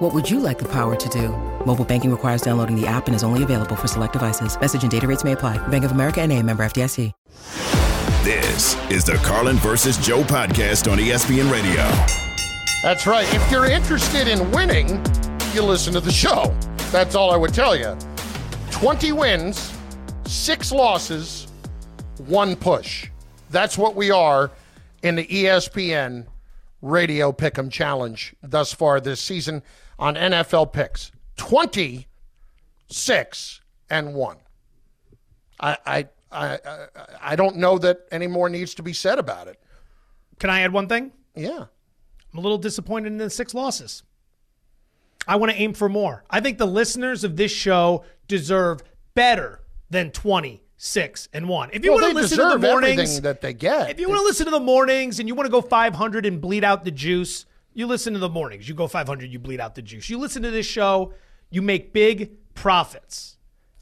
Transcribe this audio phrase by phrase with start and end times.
[0.00, 1.28] What would you like the power to do?
[1.66, 4.58] Mobile banking requires downloading the app and is only available for select devices.
[4.58, 5.58] Message and data rates may apply.
[5.68, 7.12] Bank of America and a member FDIC.
[8.24, 11.82] This is the Carlin versus Joe podcast on ESPN Radio.
[12.82, 13.26] That's right.
[13.34, 15.04] If you're interested in winning,
[15.52, 16.54] you listen to the show.
[16.90, 17.94] That's all I would tell you.
[18.70, 19.70] 20 wins,
[20.24, 21.46] six losses,
[22.26, 23.10] one push.
[23.50, 24.50] That's what we are
[25.02, 26.24] in the ESPN
[26.80, 29.62] Radio Pick'em Challenge thus far this season
[30.00, 31.12] on NFL picks.
[31.36, 33.60] 26
[33.90, 34.36] and 1.
[35.60, 36.86] I, I, I, I-
[37.22, 39.60] I don't know that any more needs to be said about it.
[40.38, 41.12] Can I add one thing?
[41.36, 41.66] Yeah.
[42.32, 44.02] I'm a little disappointed in the six losses.
[45.28, 46.24] I want to aim for more.
[46.30, 48.82] I think the listeners of this show deserve
[49.14, 49.60] better
[49.90, 51.70] than 26 and 1.
[51.74, 53.90] If you Well, want to listen to the mornings, that they get.
[53.90, 56.40] if you want to listen to the mornings and you want to go 500 and
[56.40, 58.68] bleed out the juice, you listen to the mornings.
[58.68, 60.08] You go 500, you bleed out the juice.
[60.10, 61.14] You listen to this show,
[61.50, 63.36] you make big profits.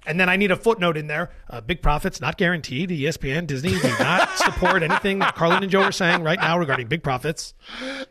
[0.07, 1.31] And then I need a footnote in there.
[1.51, 2.89] Uh, big profits not guaranteed.
[2.89, 6.87] ESPN, Disney do not support anything that Carlin and Joe are saying right now regarding
[6.87, 7.53] big profits.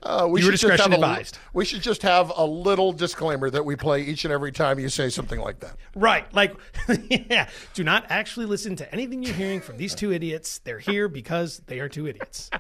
[0.03, 1.39] Uh, we Your discretion a- advised.
[1.53, 4.89] we should just have a little disclaimer that we play each and every time you
[4.89, 5.75] say something like that.
[5.95, 6.31] Right.
[6.36, 6.55] Like,
[7.09, 7.50] yeah.
[7.73, 10.59] Do not actually listen to anything you're hearing from these two idiots.
[10.59, 12.52] They're here because they are two idiots.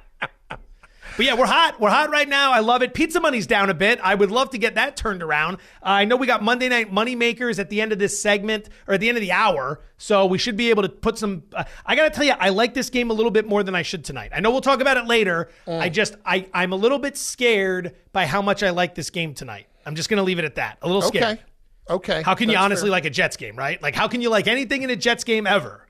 [1.17, 1.79] But yeah, we're hot.
[1.79, 2.51] We're hot right now.
[2.51, 2.93] I love it.
[2.93, 3.99] Pizza money's down a bit.
[4.03, 5.55] I would love to get that turned around.
[5.55, 5.57] Uh,
[5.97, 8.93] I know we got Monday night money makers at the end of this segment or
[8.93, 11.41] at the end of the hour, so we should be able to put some.
[11.51, 13.73] Uh, I got to tell you, I like this game a little bit more than
[13.73, 14.31] I should tonight.
[14.33, 15.49] I know we'll talk about it later.
[15.67, 19.33] I just, I, I'm a little bit scared by how much I like this game
[19.33, 19.65] tonight.
[19.87, 20.77] I'm just going to leave it at that.
[20.83, 21.23] A little scared.
[21.23, 21.41] Okay.
[21.89, 22.21] Okay.
[22.21, 22.91] How can you honestly fair.
[22.91, 23.81] like a Jets game, right?
[23.81, 25.86] Like, how can you like anything in a Jets game ever?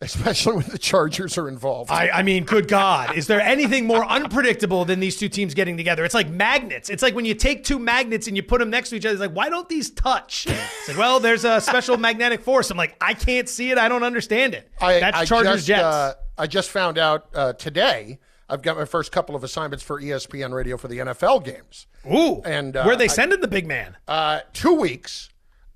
[0.00, 1.90] Especially when the Chargers are involved?
[1.90, 3.16] I, I mean, good God.
[3.16, 6.04] Is there anything more unpredictable than these two teams getting together?
[6.04, 6.90] It's like magnets.
[6.90, 9.14] It's like when you take two magnets and you put them next to each other,
[9.14, 10.46] it's like, why don't these touch?
[10.48, 12.70] It's like, well, there's a special magnetic force.
[12.70, 13.78] I'm like, I can't see it.
[13.78, 14.70] I don't understand it.
[14.80, 15.82] I, That's I Chargers just, Jets.
[15.82, 18.18] Uh, I just found out uh, today.
[18.48, 21.86] I've got my first couple of assignments for ESPN Radio for the NFL games.
[22.06, 22.40] Ooh.
[22.44, 23.96] and, uh, where are they sending the big man?
[24.06, 25.30] Uh, two weeks,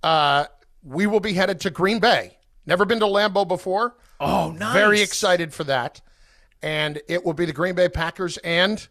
[0.05, 0.45] uh,
[0.85, 2.39] we will be headed to Green Bay.
[2.67, 3.97] Never been to Lambeau before.
[4.21, 4.75] Oh, nice.
[4.75, 6.01] Very excited for that.
[6.63, 8.87] And it will be the Green Bay Packers and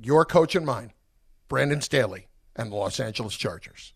[0.00, 0.92] your coach and mine,
[1.48, 3.92] Brandon Staley, and the Los Angeles Chargers.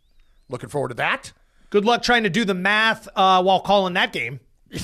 [0.48, 1.32] Looking forward to that.
[1.70, 4.40] Good luck trying to do the math uh, while calling that game.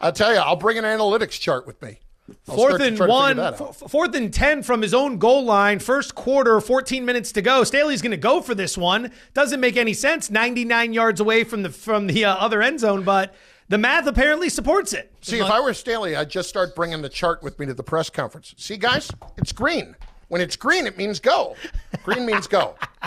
[0.00, 2.00] I'll tell you, I'll bring an analytics chart with me.
[2.48, 5.78] I'll Fourth and one, f- fourth and 10 from his own goal line.
[5.78, 7.62] First quarter, 14 minutes to go.
[7.62, 9.12] Staley's going to go for this one.
[9.32, 10.28] Doesn't make any sense.
[10.30, 13.34] 99 yards away from the from the uh, other end zone, but
[13.68, 15.12] the math apparently supports it.
[15.20, 17.82] See, if I were Staley, I'd just start bringing the chart with me to the
[17.82, 18.54] press conference.
[18.56, 19.96] See, guys, it's green.
[20.28, 21.56] When it's green, it means go.
[22.04, 22.76] Green means go.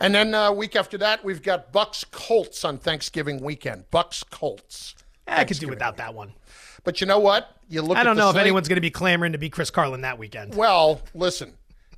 [0.00, 3.84] And then uh, week after that, we've got Bucks Colts on Thanksgiving weekend.
[3.90, 4.94] Bucks Colts.
[5.28, 6.32] I could do without that one.
[6.84, 7.54] But you know what?
[7.68, 7.98] You look.
[7.98, 10.54] I don't know if anyone's going to be clamoring to be Chris Carlin that weekend.
[10.54, 11.52] Well, listen.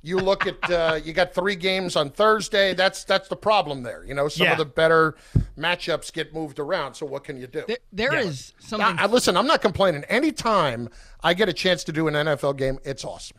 [0.05, 2.73] You look at uh, you got three games on Thursday.
[2.73, 4.03] That's that's the problem there.
[4.03, 4.51] You know, some Yeah.
[4.51, 5.15] of the better
[5.57, 6.95] matchups get moved around.
[6.95, 7.63] So what can you do?
[7.67, 8.19] There, there Yeah.
[8.27, 8.99] is something.
[8.99, 10.03] I, I- listen, I'm not complaining.
[10.09, 10.89] Anytime
[11.23, 13.37] I get a chance to do an NFL game, it's awesome.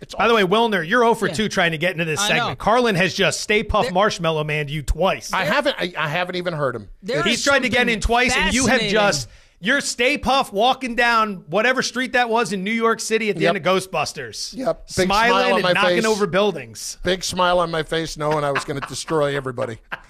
[0.00, 2.28] It's By the way, Wilner, you're 0 for 2 trying to get into this I
[2.28, 2.48] segment.
[2.48, 2.56] know.
[2.56, 5.30] Carlin has just Stay Puft There- Marshmallow Man you twice.
[5.34, 6.88] I haven't I, I haven't even heard him.
[7.04, 9.28] He's is tried to get in twice, and you have just
[9.60, 13.42] you're Stay Puft walking down whatever street that was in New York City at the
[13.42, 13.56] Yep.
[13.56, 14.56] end of Ghostbusters.
[14.56, 14.86] Yep.
[14.86, 16.04] Big smiling smile on and knocking face.
[16.06, 16.98] over buildings.
[17.02, 19.78] Big smile on my face, knowing I was going to destroy everybody.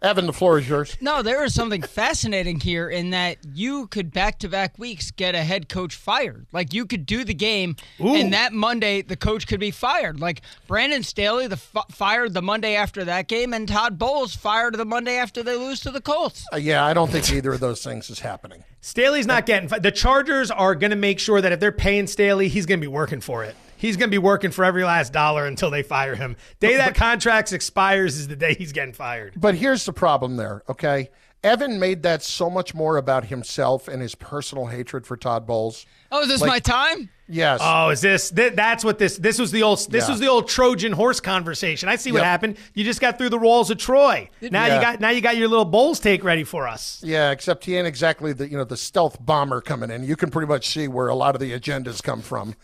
[0.00, 0.96] Evan, the floor is yours.
[1.00, 5.34] No, there is something fascinating here in that you could back to back weeks get
[5.34, 6.46] a head coach fired.
[6.52, 10.20] Like you could do the game, and that Monday the coach could be fired.
[10.20, 14.76] Like Brandon Staley, the f- fired the Monday after that game, and Todd Bowles fired
[14.76, 16.46] the Monday after they lose to the Colts.
[16.52, 18.62] Uh, yeah, I don't think either of those things is happening.
[18.80, 22.46] Staley's not getting the Chargers are going to make sure that if they're paying Staley,
[22.46, 23.56] he's going to be working for it.
[23.78, 26.36] He's going to be working for every last dollar until they fire him.
[26.60, 29.34] Day that contract expires is the day he's getting fired.
[29.36, 31.10] But here's the problem there, okay?
[31.44, 35.86] Evan made that so much more about himself and his personal hatred for Todd Bowles.
[36.10, 37.10] Oh, is this Like- my time?
[37.28, 37.60] Yes.
[37.62, 38.30] Oh, is this?
[38.30, 39.18] Th- that's what this.
[39.18, 39.78] This was the old.
[39.90, 40.10] This Yeah.
[40.10, 41.88] was the old Trojan horse conversation.
[41.88, 42.24] I see what Yep.
[42.26, 42.56] happened.
[42.74, 44.30] You just got through the walls of Troy.
[44.40, 44.74] Now Yeah.
[44.76, 45.00] you got.
[45.00, 47.00] Now you got your little Bowles take ready for us.
[47.04, 50.04] Yeah, except he ain't exactly the you know the stealth bomber coming in.
[50.04, 52.54] You can pretty much see where a lot of the agendas come from.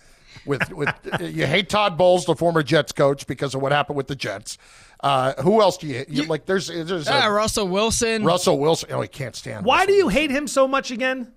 [0.46, 0.88] With with
[1.20, 4.58] you hate Todd Bowles, the former Jets coach, because of what happened with the Jets.
[5.00, 6.08] Uh, who else do you, hate?
[6.08, 6.46] you like?
[6.46, 8.25] There's there's Yeah, uh, Russell Wilson.
[8.25, 8.91] Russell Wilson.
[8.93, 9.64] Oh, he can't stand.
[9.64, 11.32] Why Russell do you hate him so much again?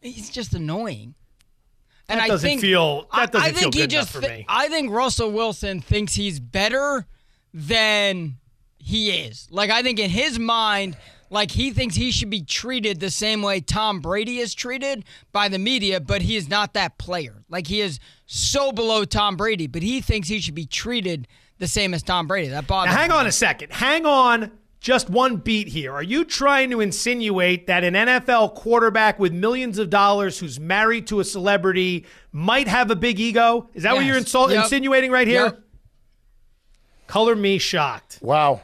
[0.00, 1.14] He's just annoying.
[2.08, 4.14] And That I doesn't think, feel- that I- doesn't I, think feel he good just
[4.14, 4.44] enough for me.
[4.48, 7.06] I think Russell Wilson thinks he's better
[7.54, 8.36] than
[8.78, 9.48] he is.
[9.50, 10.96] Like I think in his mind,
[11.34, 15.48] like he thinks he should be treated the same way Tom Brady is treated by
[15.48, 17.42] the media, but he is not that player.
[17.50, 21.28] Like he is so below Tom Brady, but he thinks he should be treated
[21.58, 22.48] the same as Tom Brady.
[22.48, 23.16] That bothers Now, hang me.
[23.16, 23.72] on a second.
[23.72, 25.92] Hang on just one beat here.
[25.94, 31.06] Are you trying to insinuate that an NFL quarterback with millions of dollars who's married
[31.06, 33.70] to a celebrity might have a big ego?
[33.72, 34.64] Is that what you're insult- Yep.
[34.64, 35.44] insinuating right here?
[35.44, 35.60] Yep.
[37.06, 38.18] Color me shocked.
[38.22, 38.60] Wow.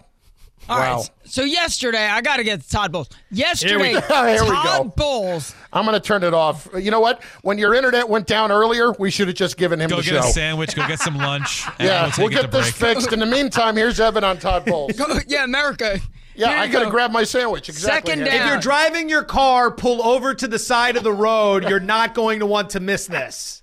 [0.71, 0.97] All right.
[0.97, 1.05] wow.
[1.25, 3.09] So yesterday, I got to get to Todd Bowles.
[3.31, 4.01] Yesterday, go.
[4.27, 4.93] Here we Todd go.
[4.97, 6.69] Bowles I'm going to turn it off.
[6.77, 7.23] You know what?
[7.43, 10.15] When your internet went down earlier, we should have just given him Go the get
[10.15, 10.75] a sandwich.
[10.75, 11.65] Go get some lunch.
[11.79, 12.97] and yeah, we'll, we'll get this break.
[12.97, 13.13] fixed.
[13.13, 14.93] In the meantime, here's Evan on Todd Bowles.
[15.27, 16.01] yeah, America.
[16.35, 16.91] Yeah, I you could have go.
[16.93, 17.69] grabbed my sandwich.
[17.69, 18.13] Exactly.
[18.13, 18.35] Second down.
[18.35, 21.69] If you're driving your car, pull over to the side of the road.
[21.69, 23.63] You're not going to want to miss this.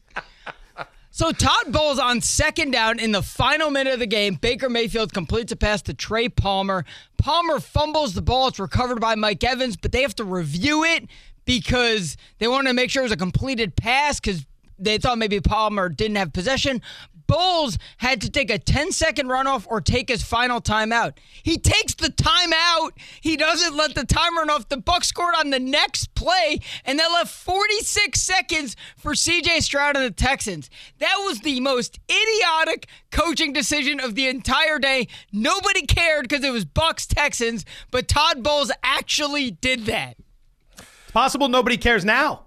[1.18, 4.36] So Todd Bowles on second down in the final minute of the game.
[4.36, 6.86] Baker Mayfield completes a pass to Trey Palmer.
[7.18, 8.50] Palmer fumbles the ball.
[8.50, 11.08] It's recovered by Mike Evans, but they have to review it
[11.44, 14.46] because they wanted to make sure it was a completed pass because
[14.78, 16.84] they thought maybe Palmer didn't have possession.
[17.28, 21.14] Bowles had to take a 10 second runoff or take his final timeout.
[21.44, 22.92] He takes the timeout.
[23.22, 24.70] He doesn't let the time run off.
[24.70, 29.96] The Bucks scored on the next play, and that left 46 seconds for CJ Stroud
[29.96, 30.70] and the Texans.
[31.00, 35.08] That was the most idiotic coaching decision of the entire day.
[35.32, 40.16] Nobody cared because it was Bucks Texans, but Todd Bowles actually did that.
[40.78, 42.46] It's possible nobody cares now.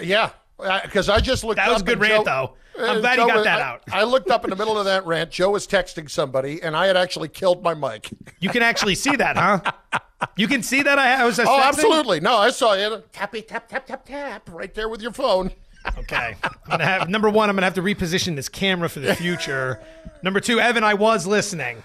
[0.00, 1.56] Yeah, uh, because I just looked.
[1.56, 2.54] That was a good rant, Joe- though.
[2.78, 3.82] I'm glad you Joe got that I- out.
[3.90, 5.30] I looked up in the middle of that rant.
[5.30, 8.10] Joe was texting somebody, and I had actually killed my mic.
[8.40, 10.00] You can actually see that, huh?
[10.36, 11.38] You can see that I, I was.
[11.38, 11.62] Oh, texting?
[11.62, 12.20] absolutely.
[12.20, 13.02] No, I saw you.
[13.12, 15.50] Tappy tap tap tap tap right there with your phone.
[15.96, 16.34] Okay.
[16.42, 17.48] I'm gonna have number one.
[17.48, 19.80] I'm gonna have to reposition this camera for the future.
[20.22, 21.82] Number two, Evan, I was listening.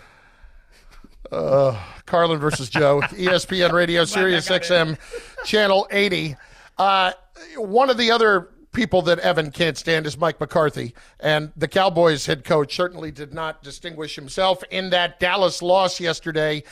[1.32, 4.98] Uh, Carlin versus Joe, ESPN Radio, Sirius XM,
[5.46, 6.36] Channel 80.
[6.78, 7.14] Uh,
[7.58, 10.94] one of the other people that Evan can't stand is Mike McCarthy.
[11.20, 16.64] And the Cowboys head coach certainly did not distinguish himself in that Dallas loss yesterday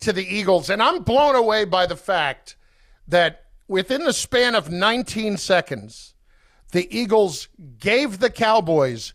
[0.00, 0.70] to the Eagles.
[0.70, 2.56] And I'm blown away by the fact
[3.08, 6.14] that within the span of 19 seconds,
[6.72, 7.48] the Eagles
[7.78, 9.14] gave the Cowboys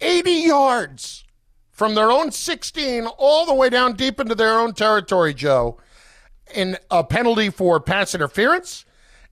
[0.00, 1.24] 80 yards
[1.70, 5.78] from their own 16 all the way down deep into their own territory, Joe,
[6.54, 8.84] in a penalty for pass interference,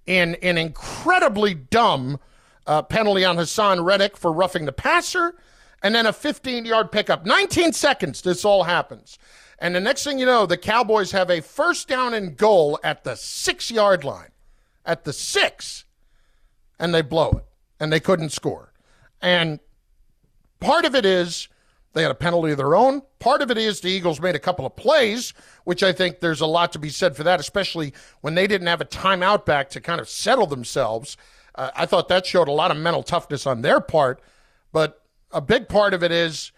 [0.07, 2.21] in an incredibly dumb
[2.67, 5.35] uh, penalty on Haason Reddick for roughing the passer,
[5.83, 7.27] and then a 15 yard pickup.
[7.27, 9.19] 19 seconds, this all happens.
[9.59, 13.05] And the next thing you know, the Cowboys have a first down and goal at
[13.05, 14.31] the six yard line.
[14.85, 15.85] At the six,
[16.79, 17.45] and they blow it,
[17.81, 18.73] and they couldn't score.
[19.21, 19.59] And
[20.61, 21.49] part of it is
[21.97, 23.03] they had a penalty of their own.
[23.19, 25.33] Part of it is the Eagles made a couple of plays,
[25.65, 28.67] which I think there's a lot to be said for that, especially when they didn't
[28.67, 31.17] have a timeout back to kind of settle themselves.
[31.57, 34.21] Uh, I thought that showed a lot of mental toughness on their part.
[34.73, 36.53] But a big part of it is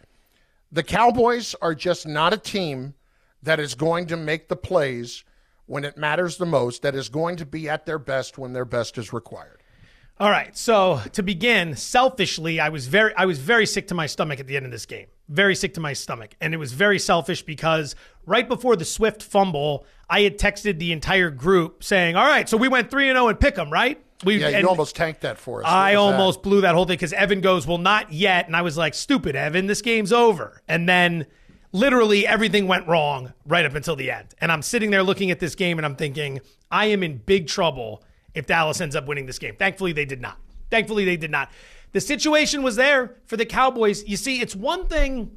[0.72, 2.94] the Cowboys are just not a team
[3.42, 5.24] that is going to make the plays
[5.66, 8.64] when it matters the most, that is going to be at their best when their
[8.64, 9.62] best is required.
[10.20, 10.56] All right.
[10.56, 14.48] So to begin, selfishly, I was very I was very sick to my stomach at
[14.48, 15.06] the end of this game.
[15.28, 16.34] Very sick to my stomach.
[16.40, 17.94] And it was very selfish because
[18.26, 22.56] right before the Swift fumble, I had texted the entire group saying, All right, so
[22.56, 24.02] we went 3 and 0 and pick them, right?
[24.24, 25.66] We Yeah, you almost tanked that for us.
[25.68, 26.18] I was that?
[26.18, 28.46] almost blew that whole thing because Evan goes, Well, not yet.
[28.46, 30.60] And I was like, Stupid, Evan, this game's over.
[30.68, 31.26] And then
[31.72, 34.34] literally everything went wrong right up until the end.
[34.40, 37.46] And I'm sitting there looking at this game and I'm thinking, I am in big
[37.46, 38.02] trouble
[38.34, 39.54] if Dallas ends up winning this game.
[39.56, 40.38] Thankfully, they did not.
[40.70, 41.50] Thankfully, they did not.
[41.92, 44.06] The situation was there for the Cowboys.
[44.06, 45.36] You see, it's one thing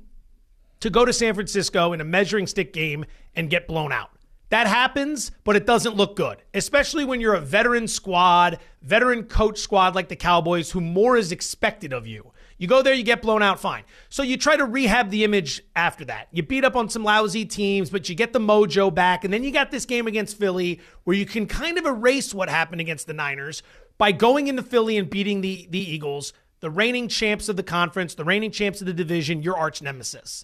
[0.82, 4.12] to go to San Francisco in a measuring stick game and get blown out.
[4.52, 9.60] That happens, but it doesn't look good, especially when you're a veteran squad, veteran coach
[9.60, 12.34] squad like the Cowboys, who more is expected of you.
[12.58, 13.86] You go there, you get blown out, fine.
[14.10, 16.28] So you try to rehab the image after that.
[16.34, 19.24] You beat up on some lousy teams, but you get the mojo back.
[19.24, 22.50] And then you got this game against Philly where you can kind of erase what
[22.50, 23.64] happened against the Niners
[23.98, 28.16] by going into Philly and beating the, the Eagles, the reigning champs of the conference,
[28.16, 30.44] the reigning champs of the division, your arch nemesis.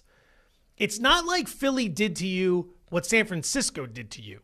[0.78, 4.40] It's not like Philly did to you what San Francisco did to you.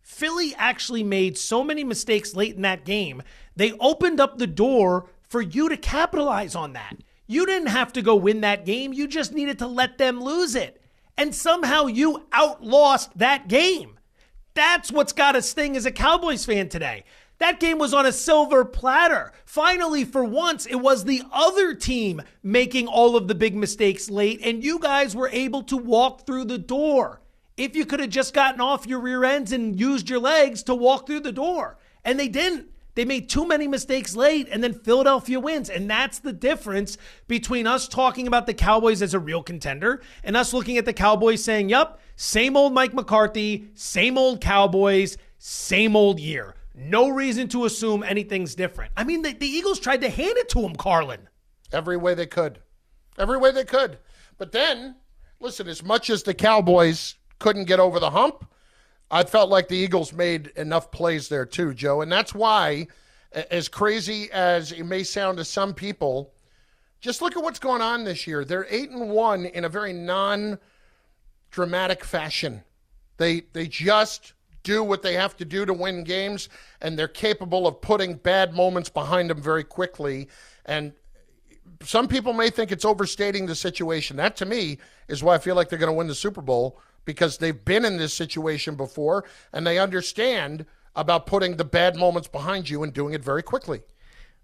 [0.00, 3.22] Philly actually made so many mistakes late in that game,
[3.56, 6.96] they opened up the door for you to capitalize on that.
[7.26, 8.94] You didn't have to go win that game.
[8.94, 10.82] You just needed to let them lose it.
[11.18, 13.98] And somehow you outlost that game.
[14.54, 17.04] That's what's got us sting as a Cowboys fan today.
[17.38, 19.32] That game was on a silver platter.
[19.44, 24.40] Finally, for once, it was the other team making all of the big mistakes late,
[24.42, 27.20] and you guys were able to walk through the door.
[27.58, 30.74] If you could have just gotten off your rear ends and used your legs to
[30.74, 32.70] walk through the door, and they didn't.
[32.94, 35.70] They made too many mistakes late, and then Philadelphia wins.
[35.70, 36.98] And that's the difference
[37.28, 40.92] between us talking about the Cowboys as a real contender and us looking at the
[40.92, 46.56] Cowboys saying, yep, same old Mike McCarthy, same old Cowboys, same old year.
[46.74, 48.90] No reason to assume anything's different.
[48.96, 51.28] I mean, the, the Eagles tried to hand it to him, Carlin.
[51.72, 52.58] Every way they could.
[53.16, 53.98] Every way they could.
[54.38, 54.96] But then,
[55.38, 58.46] listen, as much as the Cowboys couldn't get over the hump,
[59.10, 62.02] I felt like the Eagles made enough plays there too, Joe.
[62.02, 62.88] And that's why,
[63.32, 66.34] as crazy as it may sound to some people,
[67.00, 68.44] just look at what's going on this year.
[68.44, 70.58] They're eight and one in a very non
[71.50, 72.62] dramatic fashion.
[73.16, 76.48] They they just do what they have to do to win games,
[76.82, 80.28] and they're capable of putting bad moments behind them very quickly.
[80.66, 80.92] And
[81.82, 84.16] some people may think it's overstating the situation.
[84.16, 84.78] That to me
[85.08, 87.86] is why I feel like they're going to win the Super Bowl because they've been
[87.86, 89.24] in this situation before
[89.54, 93.80] and they understand about putting the bad moments behind you and doing it very quickly.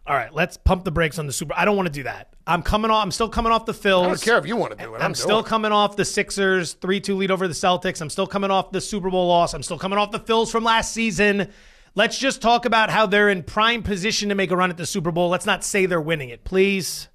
[0.06, 1.52] All right, let's pump the brakes on the Super.
[1.54, 2.32] I don't want to do that.
[2.46, 3.02] I'm coming off.
[3.02, 4.04] I'm still coming off the Phils.
[4.04, 4.98] I don't care if you want to do it.
[4.98, 8.00] I'm, I'm still coming off the Sixers three two lead over the Celtics.
[8.00, 9.52] I'm still coming off the Super Bowl loss.
[9.52, 11.50] I'm still coming off the Phils from last season.
[11.94, 14.86] Let's just talk about how they're in prime position to make a run at the
[14.86, 15.28] Super Bowl.
[15.28, 17.08] Let's not say they're winning it, please.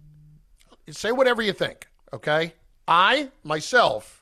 [0.91, 1.87] Say whatever you think.
[2.13, 2.53] Okay,
[2.87, 4.18] I myself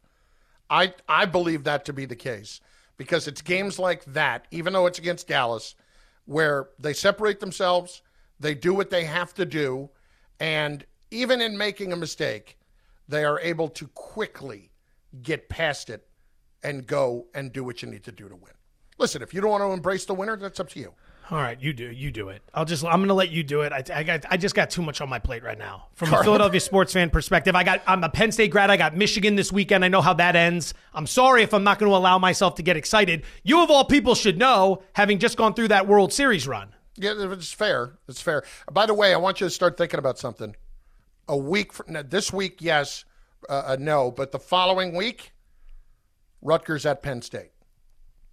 [0.69, 2.61] I I believe that to be the case
[2.97, 5.75] because it's games like that, even though it's against Dallas,
[6.25, 8.01] where they separate themselves,
[8.39, 9.89] they do what they have to do,
[10.39, 12.57] and even in making a mistake,
[13.07, 14.71] they are able to quickly
[15.21, 16.07] get past it
[16.63, 18.51] and go and do what you need to do to win.
[18.97, 20.93] Listen, if you don't want to embrace the winner, that's up to you.
[21.29, 21.91] All right, you do.
[21.91, 22.41] You do it.
[22.53, 22.85] I'll just.
[22.85, 23.73] I'm going to let you do it.
[23.73, 24.25] I, I got.
[24.29, 25.87] I just got too much on my plate right now.
[25.93, 27.81] From a Philadelphia sports fan perspective, I got.
[27.85, 28.69] I'm a Penn State grad.
[28.69, 29.83] I got Michigan this weekend.
[29.83, 30.73] I know how that ends.
[30.93, 33.25] I'm sorry if I'm not going to allow myself to get excited.
[33.43, 36.73] You of all people should know, having just gone through that World Series run.
[36.95, 37.97] Yeah, it's fair.
[38.07, 38.43] It's fair.
[38.71, 40.55] By the way, I want you to start thinking about something.
[41.27, 43.03] A week from this week, yes,
[43.49, 45.33] uh, uh, no, but the following week,
[46.41, 47.51] Rutgers at Penn State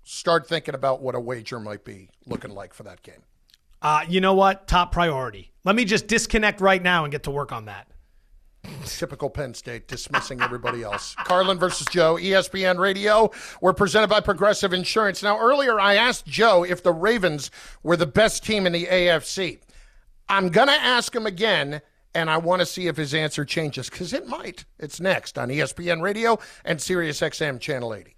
[0.04, 3.22] start thinking about what a wager might be looking like for that game.
[3.82, 4.66] Uh, you know what?
[4.68, 5.52] Top priority.
[5.64, 7.88] Let me just disconnect right now and get to work on that.
[8.86, 11.14] Typical Penn State dismissing everybody else.
[11.24, 13.30] Carlin versus Joe, ESPN Radio.
[13.60, 15.22] We're presented by Progressive Insurance.
[15.22, 17.50] Now, earlier I asked Joe if the Ravens
[17.82, 19.58] were the best team in the AFC.
[20.28, 21.82] I'm going to ask him again,
[22.14, 24.64] and I want to see if his answer changes because it might.
[24.78, 28.13] It's next on ESPN Radio and SiriusXM Channel 80.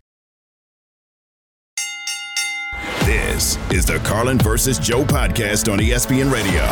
[3.36, 6.62] This is the Carlin versus Joe podcast on ESPN Radio.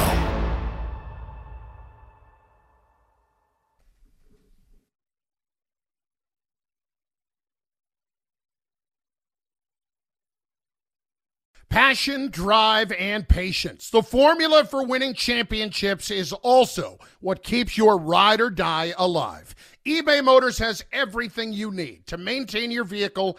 [11.68, 13.90] Passion, drive, and patience.
[13.90, 19.54] The formula for winning championships is also what keeps your ride or die alive.
[19.84, 23.38] eBay Motors has everything you need to maintain your vehicle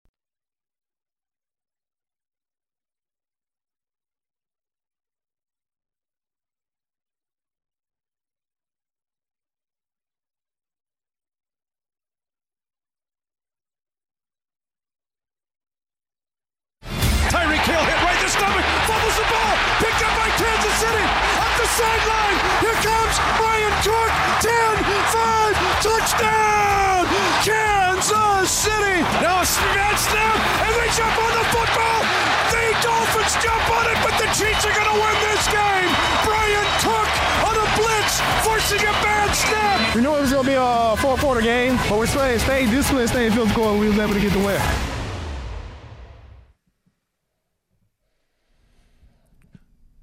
[38.61, 39.95] Forcing a bad snap.
[39.95, 43.09] We knew it was going to be a four-quarter game, but we stayed, stayed disciplined,
[43.09, 44.61] stayed field goal, and we was able to get the win.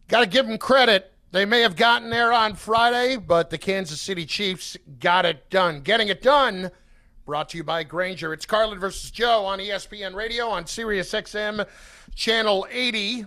[0.08, 1.12] Got to give them credit.
[1.30, 5.82] They may have gotten there on Friday, but the Kansas City Chiefs got it done.
[5.82, 6.72] Getting it done.
[7.26, 8.32] Brought to you by Grainger.
[8.32, 11.64] It's Carlin versus Joe on ESPN Radio on Sirius XM
[12.16, 13.26] Channel 80.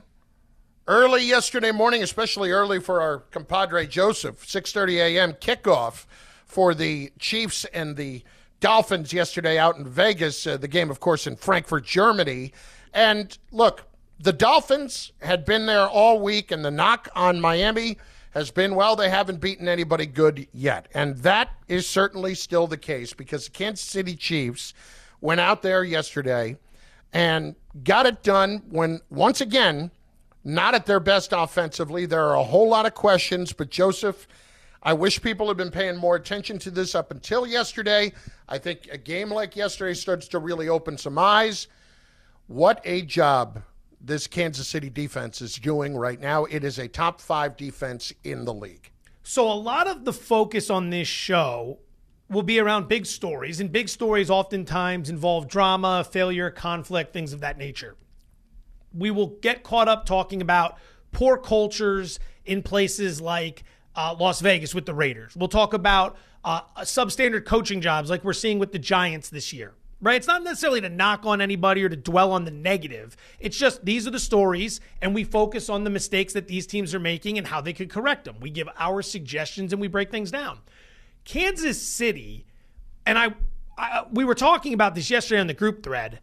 [0.91, 5.31] Early yesterday morning, especially early for our compadre Joseph, 6:30 a.m.
[5.31, 6.05] kickoff
[6.45, 8.24] for the Chiefs and the
[8.60, 10.45] Dolphins yesterday out in Vegas.
[10.45, 12.51] Uh, the game, of course, in Frankfurt, Germany.
[12.93, 13.83] And look,
[14.19, 17.98] the Dolphins had been there all week, and the knock on Miami
[18.31, 20.89] has been, well, they haven't beaten anybody good yet.
[20.93, 24.74] And that is certainly still the case because the Kansas City Chiefs
[25.21, 26.57] went out there yesterday
[27.13, 29.89] and got it done when, once again,
[30.43, 32.05] not at their best offensively.
[32.05, 34.27] There are a whole lot of questions, but Joseph,
[34.83, 38.13] I wish people had been paying more attention to this up until yesterday.
[38.50, 41.67] I think a game like yesterday starts to really open some eyes.
[42.48, 43.62] What a job
[44.01, 46.45] this Kansas City defense is doing right now.
[46.45, 48.89] It is a top five defense in the league.
[49.24, 51.77] So a lot of the focus on this show
[52.27, 57.41] will be around big stories, and big stories oftentimes involve drama, failure, conflict, things of
[57.41, 57.95] that nature.
[58.93, 60.77] We will get caught up talking about
[61.11, 63.63] poor cultures in places like
[63.96, 65.35] uh, Las Vegas with the Raiders.
[65.35, 69.74] We'll talk about uh, substandard coaching jobs like we're seeing with the Giants this year.
[70.03, 70.15] Right?
[70.15, 73.15] It's not necessarily to knock on anybody or to dwell on the negative.
[73.39, 76.96] It's just these are the stories, and we focus on the mistakes that these teams
[76.96, 78.37] are making and how they could correct them.
[78.42, 80.57] We give our suggestions and we break things down.
[81.24, 82.48] Kansas City,
[83.05, 83.35] and I,
[83.77, 86.20] I we were talking about this yesterday on the group thread.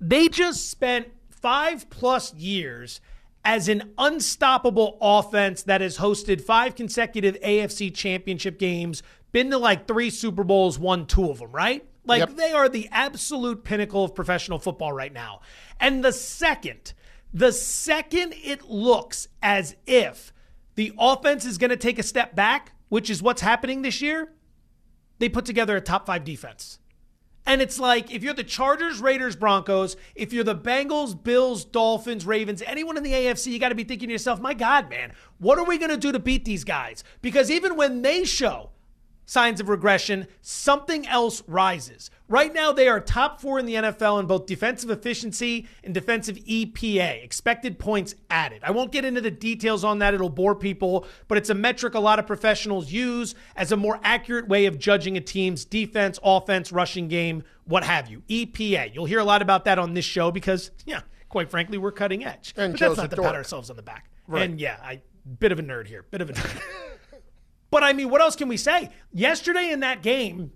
[0.00, 1.06] They just spent
[1.40, 3.00] five plus years
[3.44, 9.86] as an unstoppable offense that has hosted five consecutive AFC championship games, been to like
[9.88, 11.86] three Super Bowls, won two of them, right?
[12.04, 12.36] Like Yep.
[12.36, 15.40] they are the absolute pinnacle of professional football right now.
[15.78, 16.92] And the second,
[17.32, 20.32] the second it looks as if
[20.74, 24.32] the offense is going to take a step back, which is what's happening this year,
[25.18, 26.78] they put together a top five defense.
[27.46, 32.26] And it's like if you're the Chargers, Raiders, Broncos, if you're the Bengals, Bills, Dolphins,
[32.26, 35.12] Ravens, anyone in the AFC, you got to be thinking to yourself, my God, man,
[35.38, 37.02] what are we going to do to beat these guys?
[37.22, 38.70] Because even when they show
[39.30, 42.10] signs of regression, something else rises.
[42.26, 46.36] Right now, they are top four in the NFL in both defensive efficiency and defensive
[46.36, 48.60] EPA, expected points added.
[48.64, 51.94] I won't get into the details on that, it'll bore people, but it's a metric
[51.94, 56.18] a lot of professionals use as a more accurate way of judging a team's defense,
[56.24, 58.24] offense, rushing game, what have you.
[58.28, 58.92] EPA.
[58.92, 62.24] You'll hear a lot about that on this show because, yeah, quite frankly, we're cutting
[62.24, 62.52] edge.
[62.56, 64.10] And but Joe's that's not to pat ourselves on the back.
[64.28, 65.02] And yeah, I
[65.38, 66.62] bit of a nerd here, bit of a nerd.
[67.70, 68.90] But I mean, what else can we say?
[69.12, 70.52] Yesterday in that game,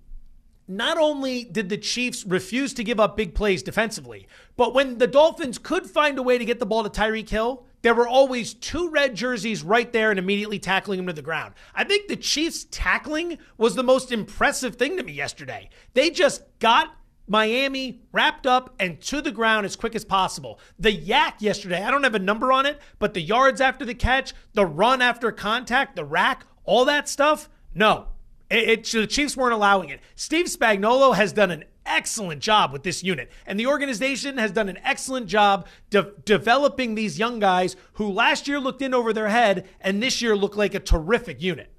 [0.67, 5.07] not only did the Chiefs refuse to give up big plays defensively, but when the
[5.07, 8.55] Dolphins could find a way to get the ball to Tyreek Hill, there were always
[8.55, 11.53] two red jerseys right there and immediately tackling him to the ground.
[11.75, 15.69] I think the Chiefs tackling was the most impressive thing to me yesterday.
[15.93, 16.97] They just got
[17.29, 20.59] Miami wrapped up and to the ground as quick as possible.
[20.79, 23.95] The YAC yesterday, I don't have a number on it, but the yards after the
[23.95, 28.07] catch, the run after contact, the rack, all that stuff, no.
[28.51, 30.01] It, it- the Chiefs weren't allowing it.
[30.17, 34.69] Steve Spagnuolo has done an excellent job with this unit, and the organization has done
[34.69, 39.29] an excellent job de- developing these young guys who last year looked in over their
[39.29, 41.71] head and this year look like a terrific unit.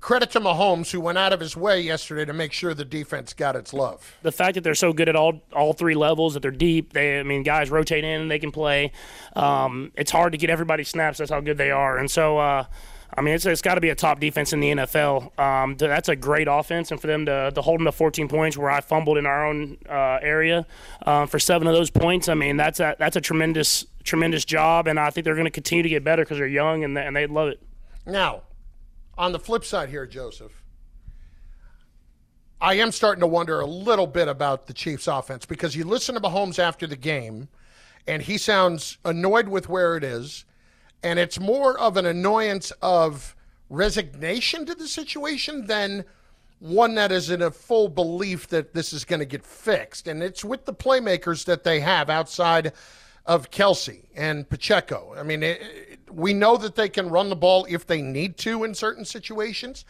[0.00, 3.32] credit to Mahomes, who went out of his way yesterday to make sure the defense
[3.32, 4.16] got its love.
[4.22, 7.18] The fact that they're so good at all all three levels, that they're deep, they
[7.20, 8.92] I mean guys rotate in and they can play.
[9.34, 11.18] Um, it's hard to get everybody snaps.
[11.18, 12.38] That's how good they are, and so.
[12.38, 12.64] Uh,
[13.16, 15.38] I mean, it's, it's got to be a top defense in the NFL.
[15.38, 18.56] Um, that's a great offense, and for them to, to hold them to 14 points,
[18.56, 20.66] where I fumbled in our own uh, area
[21.06, 24.88] uh, for seven of those points, I mean, that's a that's a tremendous tremendous job,
[24.88, 27.14] and I think they're going to continue to get better because they're young and and
[27.14, 27.62] they love it.
[28.04, 28.42] Now,
[29.16, 30.52] on the flip side here, Joseph,
[32.60, 36.14] I am starting to wonder a little bit about the Chiefs' offense because you listen
[36.16, 37.48] to Mahomes after the game,
[38.06, 40.44] and he sounds annoyed with where it is,
[41.04, 43.36] and it's more of an annoyance of
[43.68, 46.04] resignation to the situation than
[46.60, 50.08] one that is in a full belief that this is going to get fixed.
[50.08, 52.72] And it's with the playmakers that they have outside
[53.26, 55.14] of Kelce and Pacheco.
[55.16, 58.38] I mean, it, it, we know that they can run the ball if they need
[58.38, 59.84] to in certain situations,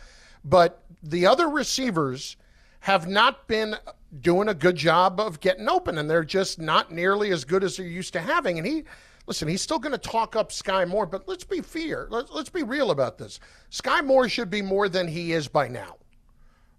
[0.44, 2.37] but the other receivers
[2.81, 3.77] have not been
[4.20, 7.77] doing a good job of getting open, and they're just not nearly as good as
[7.77, 8.59] they're used to having.
[8.59, 8.85] And he,
[9.26, 12.06] listen, he's still going to talk up Skyy Moore, but let's be fair.
[12.10, 13.40] Let's, let's be real about this.
[13.70, 15.96] Skyy Moore should be more than he is by now,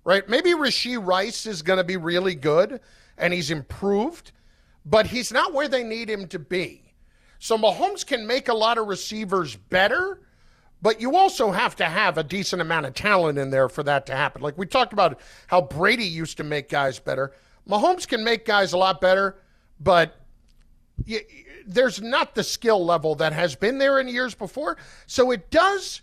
[0.03, 0.27] right?
[0.29, 2.79] Maybe Rashee Rice is going to be really good,
[3.17, 4.31] and he's improved,
[4.85, 6.93] but he's not where they need him to be.
[7.39, 10.21] So Mahomes can make a lot of receivers better,
[10.81, 14.05] but you also have to have a decent amount of talent in there for that
[14.07, 14.41] to happen.
[14.41, 17.33] Like we talked about how Brady used to make guys better.
[17.67, 19.37] Mahomes can make guys a lot better,
[19.79, 20.15] but
[21.03, 21.19] you,
[21.65, 24.77] there's not the skill level that has been there in years before.
[25.07, 26.01] So it does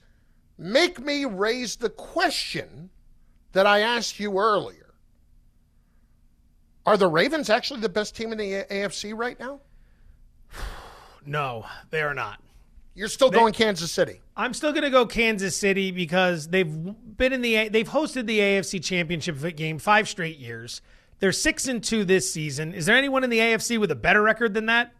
[0.58, 2.90] make me raise the question
[3.52, 4.94] that I asked you earlier.
[6.84, 9.60] Are the Ravens actually the best team in the AFC right now?
[11.24, 12.40] No, they are not.
[12.94, 14.20] You're still they, going Kansas City.
[14.36, 16.68] I'm still going to go Kansas City because they've
[17.16, 20.82] been in the they've hosted the AFC Championship game 5 straight years.
[21.20, 22.74] They're 6 and 2 this season.
[22.74, 24.92] Is there anyone in the AFC with a better record than that?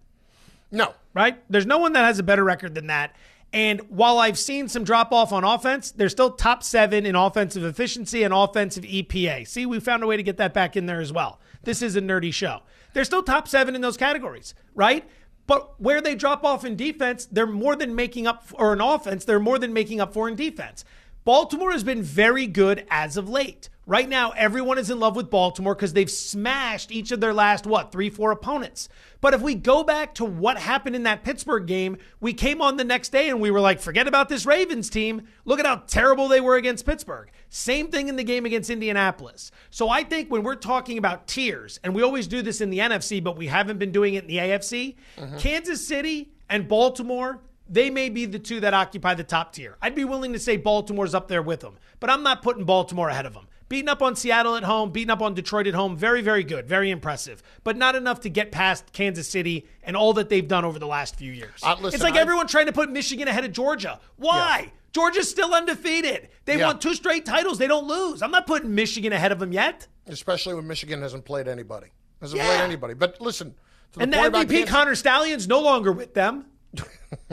[0.72, 0.94] No.
[1.14, 1.42] Right?
[1.48, 3.14] There's no one that has a better record than that.
[3.52, 7.64] And while I've seen some drop off on offense, they're still top 7 in offensive
[7.64, 9.46] efficiency and offensive EPA.
[9.46, 11.38] See, we found a way to get that back in there as well.
[11.62, 12.61] This is a nerdy show.
[12.94, 15.06] They're still top 7 in those categories, right?
[15.46, 19.26] But where they drop off in defense, they're more than making up, or in offense,
[19.26, 20.85] they're more than making up for in defense.
[21.24, 23.68] Baltimore has been very good as of late.
[23.85, 27.66] Right now, everyone is in love with Baltimore because they've smashed each of their last,
[27.66, 28.88] what, three, four opponents.
[29.21, 32.77] But if we go back to what happened in that Pittsburgh game, we came on
[32.77, 35.27] the next day and we were like, forget about this Ravens team.
[35.45, 37.29] Look at how terrible they were against Pittsburgh.
[37.51, 39.51] Same thing in the game against Indianapolis.
[39.71, 42.79] So I think when we're talking about tiers, and we always do this in the
[42.79, 45.38] NFC, but we haven't been doing it in the AFC, mm-hmm.
[45.38, 49.79] Kansas City and Baltimore they may be the two that occupy the top tier.
[49.81, 53.09] I'd be willing to say Baltimore's up there with them, but I'm not putting Baltimore
[53.09, 53.47] ahead of them.
[53.72, 56.68] Beating up on Seattle at home, beating up on Detroit at home, very, very good,
[56.68, 60.66] very impressive, but not enough to get past Kansas City and all that they've done
[60.66, 61.58] over the last few years.
[61.62, 63.98] Uh, listen, it's like I, everyone trying to put Michigan ahead of Georgia.
[64.16, 64.64] Why?
[64.64, 64.70] Yeah.
[64.92, 66.28] Georgia's still undefeated.
[66.44, 66.66] They yeah.
[66.66, 67.56] won two straight titles.
[67.56, 68.20] They don't lose.
[68.20, 69.88] I'm not putting Michigan ahead of them yet.
[70.06, 71.87] Especially when Michigan hasn't played anybody.
[72.20, 72.48] Hasn't yeah.
[72.48, 72.92] played anybody.
[72.92, 73.54] But listen.
[73.98, 76.44] And the MVP Kansas- Connor Stalions no longer with them.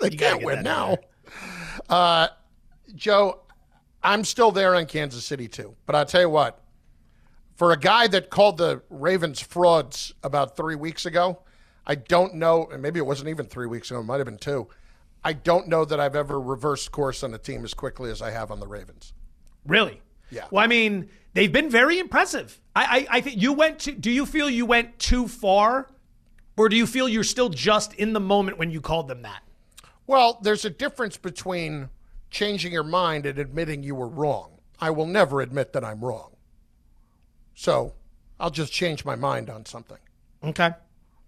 [0.00, 0.98] they can't win now.
[1.88, 2.28] Uh,
[2.94, 3.40] Joe,
[4.02, 5.76] I'm still there on Kansas City too.
[5.86, 6.60] But I'll tell you what,
[7.56, 11.40] for a guy that called the Ravens frauds about three weeks ago,
[11.86, 14.38] I don't know, and maybe it wasn't even three weeks ago, it might have been
[14.38, 14.68] two.
[15.22, 18.30] I don't know that I've ever reversed course on a team as quickly as I
[18.30, 19.12] have on the Ravens.
[19.66, 20.00] Really?
[20.30, 20.46] Yeah.
[20.50, 22.58] Well, I mean, they've been very impressive.
[22.74, 23.92] I, I, I think you went to.
[23.92, 25.90] Do you feel you went too far,
[26.56, 29.42] or do you feel you're still just in the moment when you called them that?
[30.06, 31.90] Well, there's a difference between
[32.30, 34.58] changing your mind and admitting you were wrong.
[34.80, 36.36] I will never admit that I'm wrong.
[37.54, 37.94] So
[38.38, 39.98] I'll just change my mind on something.
[40.42, 40.70] Okay.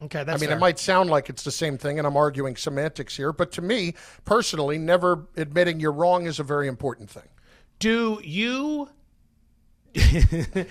[0.02, 0.56] Okay, that's I mean, fair.
[0.56, 3.62] it might sound like it's the same thing, and I'm arguing semantics here, but to
[3.62, 7.28] me, personally, never admitting you're wrong is a very important thing.
[7.78, 8.88] Do you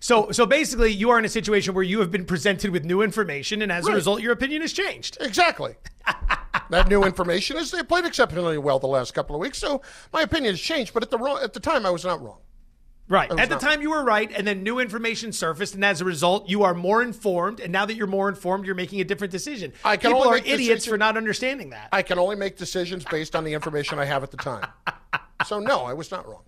[0.00, 3.00] so so basically you are in a situation where you have been presented with new
[3.00, 3.92] information and as right.
[3.92, 5.74] a result your opinion has changed exactly
[6.70, 9.80] that new information is they played exceptionally well the last couple of weeks so
[10.12, 12.38] my opinion has changed but at the wrong, at the time i was not wrong
[13.06, 13.30] Right.
[13.38, 16.48] At the time, you were right, and then new information surfaced, and as a result,
[16.48, 17.60] you are more informed.
[17.60, 19.74] And now that you're more informed, you're making a different decision.
[19.84, 21.90] I can People are idiots for not understanding that.
[21.92, 24.66] I can only make decisions based on the information I have at the time.
[25.46, 26.44] so no, I was not wrong.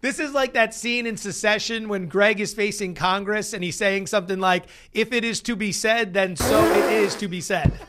[0.00, 4.06] This is like that scene in Succession when Greg is facing Congress and he's saying
[4.06, 7.72] something like, "If it is to be said, then so it is to be said."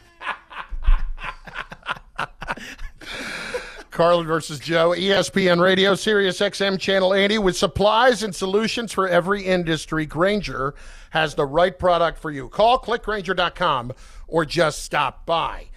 [3.92, 9.44] Carlin versus Joe, ESPN Radio, Sirius XM Channel 80, with supplies and solutions for every
[9.44, 10.06] industry.
[10.06, 10.76] Grainger
[11.12, 12.50] has the right product for you.
[12.50, 13.94] Call clickgrainger.com
[14.28, 15.68] or just stop by.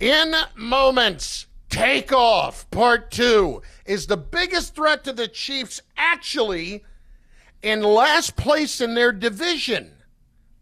[0.00, 3.62] In moments, takeoff part two.
[3.86, 6.84] Is the biggest threat to the Chiefs actually
[7.62, 9.92] in last place in their division?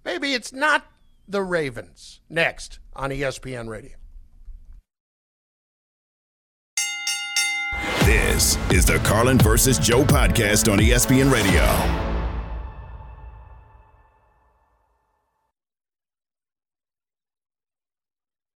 [0.05, 0.87] Maybe it's not
[1.29, 2.21] the Ravens.
[2.29, 3.92] Next on ESPN Radio.
[8.05, 12.06] This is the Carlin versus Joe podcast on ESPN Radio.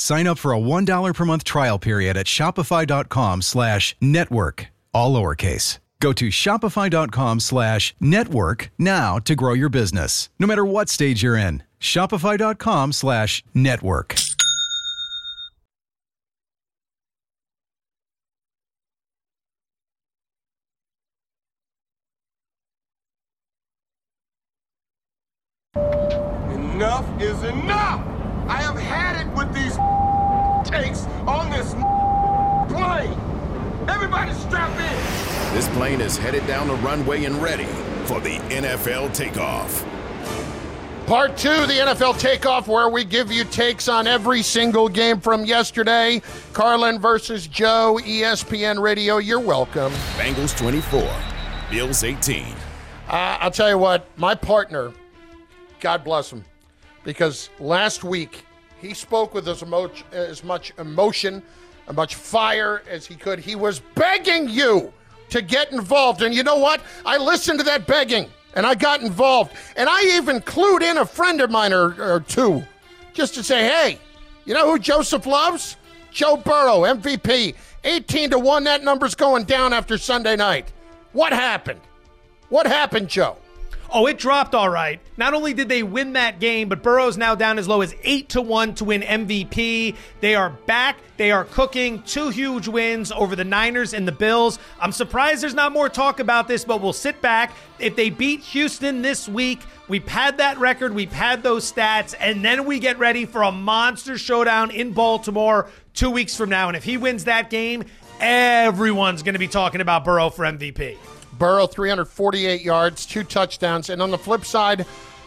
[0.00, 5.78] Sign up for a $1 per month trial period at shopify.com slash network, all lowercase.
[6.00, 11.36] Go to shopify.com slash network now to grow your business, no matter what stage you're
[11.36, 11.64] in.
[11.78, 14.14] Shopify.com slash network.
[26.54, 28.06] Enough is enough!
[28.50, 29.76] I have had it with these
[30.68, 31.72] takes on this
[32.72, 33.14] plane.
[34.20, 35.54] Everybody strap in.
[35.54, 37.64] This plane is headed down the runway and ready
[38.04, 39.86] for the NFL takeoff.
[41.06, 45.44] Part two, the NFL takeoff, where we give you takes on every single game from
[45.44, 46.20] yesterday.
[46.52, 49.16] Carlin versus Joe, ESPN Radio.
[49.16, 49.90] You're welcome.
[50.16, 51.10] Bengals 24,
[51.70, 52.44] Bills 18.
[52.44, 52.54] Uh,
[53.08, 54.92] I'll tell you what, my partner,
[55.80, 56.44] God bless him,
[57.04, 58.44] because last week
[58.80, 61.42] he spoke with as, emo- as much emotion,
[61.88, 63.38] as much fire as he could.
[63.38, 64.92] He was begging you
[65.30, 66.22] to get involved.
[66.22, 66.82] And you know what?
[67.06, 69.52] I listened to that begging and I got involved.
[69.76, 72.62] And I even clued in a friend of mine or, or two
[73.12, 73.98] just to say, hey,
[74.44, 75.76] you know who Joseph loves?
[76.10, 77.54] Joe Burrow, MVP.
[77.84, 78.64] 18 to 1.
[78.64, 80.72] That number's going down after Sunday night.
[81.12, 81.80] What happened?
[82.48, 83.36] What happened, Joe?
[83.92, 85.00] Oh, it dropped all right.
[85.16, 88.28] Not only did they win that game, but Burrow's now down as low as 8
[88.28, 89.96] to 1 to win MVP.
[90.20, 90.96] They are back.
[91.16, 94.60] They are cooking two huge wins over the Niners and the Bills.
[94.80, 97.52] I'm surprised there's not more talk about this, but we'll sit back.
[97.80, 102.44] If they beat Houston this week, we've had that record, we've had those stats, and
[102.44, 106.68] then we get ready for a monster showdown in Baltimore 2 weeks from now.
[106.68, 107.82] And if he wins that game,
[108.20, 110.96] everyone's going to be talking about Burrow for MVP.
[111.40, 114.84] Burrow 348 yards, two touchdowns, and on the flip side,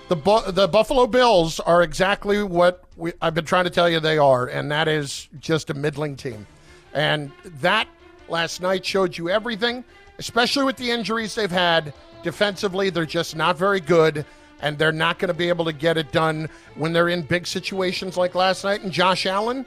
[0.09, 3.99] the Bu- the Buffalo Bills are exactly what we, I've been trying to tell you
[3.99, 6.45] they are, and that is just a middling team.
[6.93, 7.87] And that
[8.29, 9.83] last night showed you everything,
[10.19, 11.93] especially with the injuries they've had.
[12.21, 14.23] Defensively, they're just not very good,
[14.61, 17.47] and they're not going to be able to get it done when they're in big
[17.47, 18.81] situations like last night.
[18.81, 19.65] And Josh Allen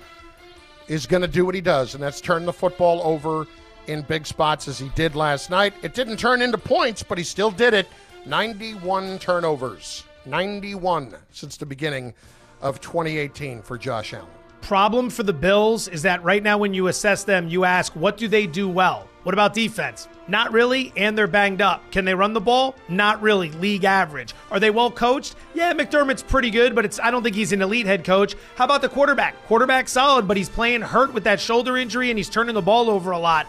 [0.86, 3.48] is going to do what he does, and that's turn the football over
[3.88, 5.74] in big spots as he did last night.
[5.82, 7.88] It didn't turn into points, but he still did it.
[8.26, 10.04] 91 turnovers.
[10.24, 12.14] 91 since the beginning
[12.60, 14.28] of 2018 for Josh Allen.
[14.60, 18.16] Problem for the Bills is that right now, when you assess them, you ask, what
[18.16, 19.06] do they do well?
[19.22, 20.08] What about defense?
[20.28, 21.88] Not really, and they're banged up.
[21.92, 22.74] Can they run the ball?
[22.88, 23.50] Not really.
[23.50, 24.34] League average.
[24.50, 25.36] Are they well coached?
[25.54, 28.34] Yeah, McDermott's pretty good, but it's I don't think he's an elite head coach.
[28.56, 29.36] How about the quarterback?
[29.46, 32.90] Quarterback solid, but he's playing hurt with that shoulder injury and he's turning the ball
[32.90, 33.46] over a lot.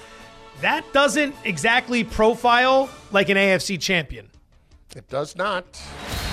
[0.62, 4.30] That doesn't exactly profile like an AFC champion.
[4.96, 5.66] It does not.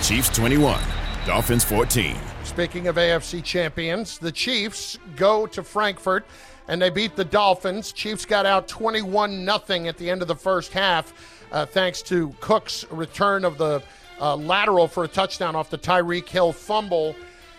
[0.03, 0.81] Chiefs 21,
[1.27, 2.17] Dolphins 14.
[2.45, 6.25] Speaking of AFC champions, the Chiefs go to Frankfurt
[6.69, 7.93] and they beat the Dolphins.
[7.93, 11.13] Chiefs got out 21 0 at the end of the first half,
[11.53, 13.83] uh, thanks to Cook's return of the
[14.21, 17.15] uh, lateral for a touchdown off the Tyreek Hill fumble.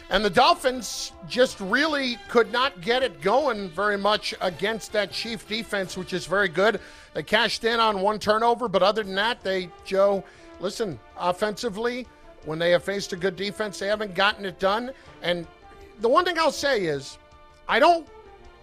[0.09, 5.47] And the Dolphins just really could not get it going very much against that Chief
[5.47, 6.79] defense, which is very good.
[7.13, 10.23] They cashed in on one turnover, but other than that, they, Joe,
[10.59, 12.05] listen, offensively,
[12.45, 14.91] when they have faced a good defense, they haven't gotten it done.
[15.23, 15.47] And
[16.01, 17.17] the one thing I'll say is,
[17.67, 18.07] I don't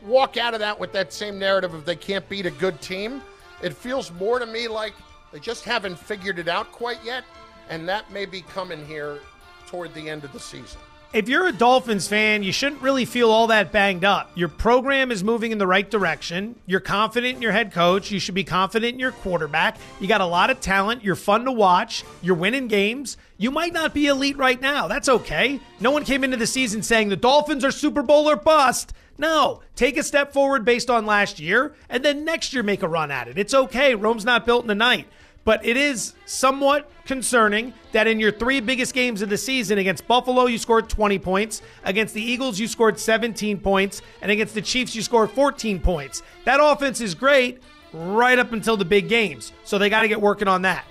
[0.03, 3.21] walk out of that with that same narrative of they can't beat a good team.
[3.63, 4.93] It feels more to me like
[5.33, 7.25] they just haven't figured it out quite yet,
[7.69, 9.19] and that may be coming here
[9.67, 10.79] toward the end of the season
[11.13, 14.31] if you're a Dolphins fan, you shouldn't really feel all that banged up.
[14.35, 16.57] Your program is moving in the right direction.
[16.65, 18.11] You're confident in your head coach.
[18.11, 19.77] You should be confident in your quarterback.
[20.01, 21.05] You got a lot of talent.
[21.05, 22.03] You're fun to watch.
[22.23, 23.19] You're winning games.
[23.37, 24.89] You might not be elite right now.
[24.89, 25.61] That's okay.
[25.81, 28.95] No one came into the season saying the Dolphins are Super Bowl or bust.
[29.19, 32.89] No, take a step forward based on last year, and then next year make a
[32.89, 33.37] run at it.
[33.37, 33.95] It's okay.
[33.95, 35.07] Rome's not built in a night.
[35.45, 40.07] But it is somewhat concerning that in your three biggest games of the season, against
[40.07, 41.63] Buffalo, you scored 20 points.
[41.85, 44.03] Against the Eagles, you scored 17 points.
[44.21, 46.23] And against the Chiefs, you scored 14 points.
[46.45, 47.61] That offense is great
[47.93, 49.53] right up until the big games.
[49.65, 50.85] So they got to get working on that.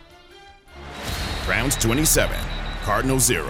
[1.45, 2.37] Browns 27,
[2.83, 3.49] Cardinals 0.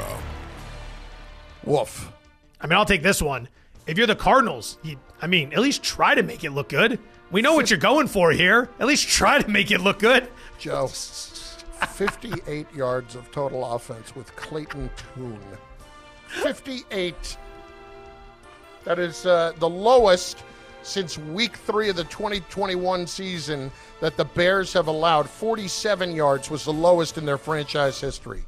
[1.64, 2.12] Woof.
[2.60, 3.50] I mean, I'll take this one.
[3.88, 7.00] If you're the Cardinals, you, I mean, at least try to make it look good.
[7.32, 8.70] We know what you're going for here.
[8.80, 10.28] At least try to make it look good.
[10.62, 10.88] Joe.
[10.88, 15.42] 58 yards of total offense with Clayton Tune.
[16.28, 17.38] 58.
[18.84, 20.44] That is uh, the lowest
[20.84, 23.72] since week three of the 2021 season
[24.02, 25.28] that the Bears have allowed.
[25.28, 28.44] 47 yards was the lowest in their franchise history.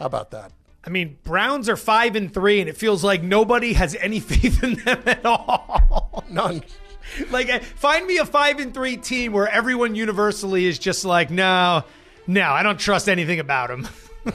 [0.00, 0.50] How about that?
[0.84, 4.62] I mean, Browns are five and three, and it feels like nobody has any faith
[4.64, 6.24] in them at all.
[6.28, 6.64] None.
[7.30, 11.30] like, uh, find me a five and three team where everyone universally is just like,
[11.30, 11.82] no,
[12.26, 13.88] no, I don't trust anything about them.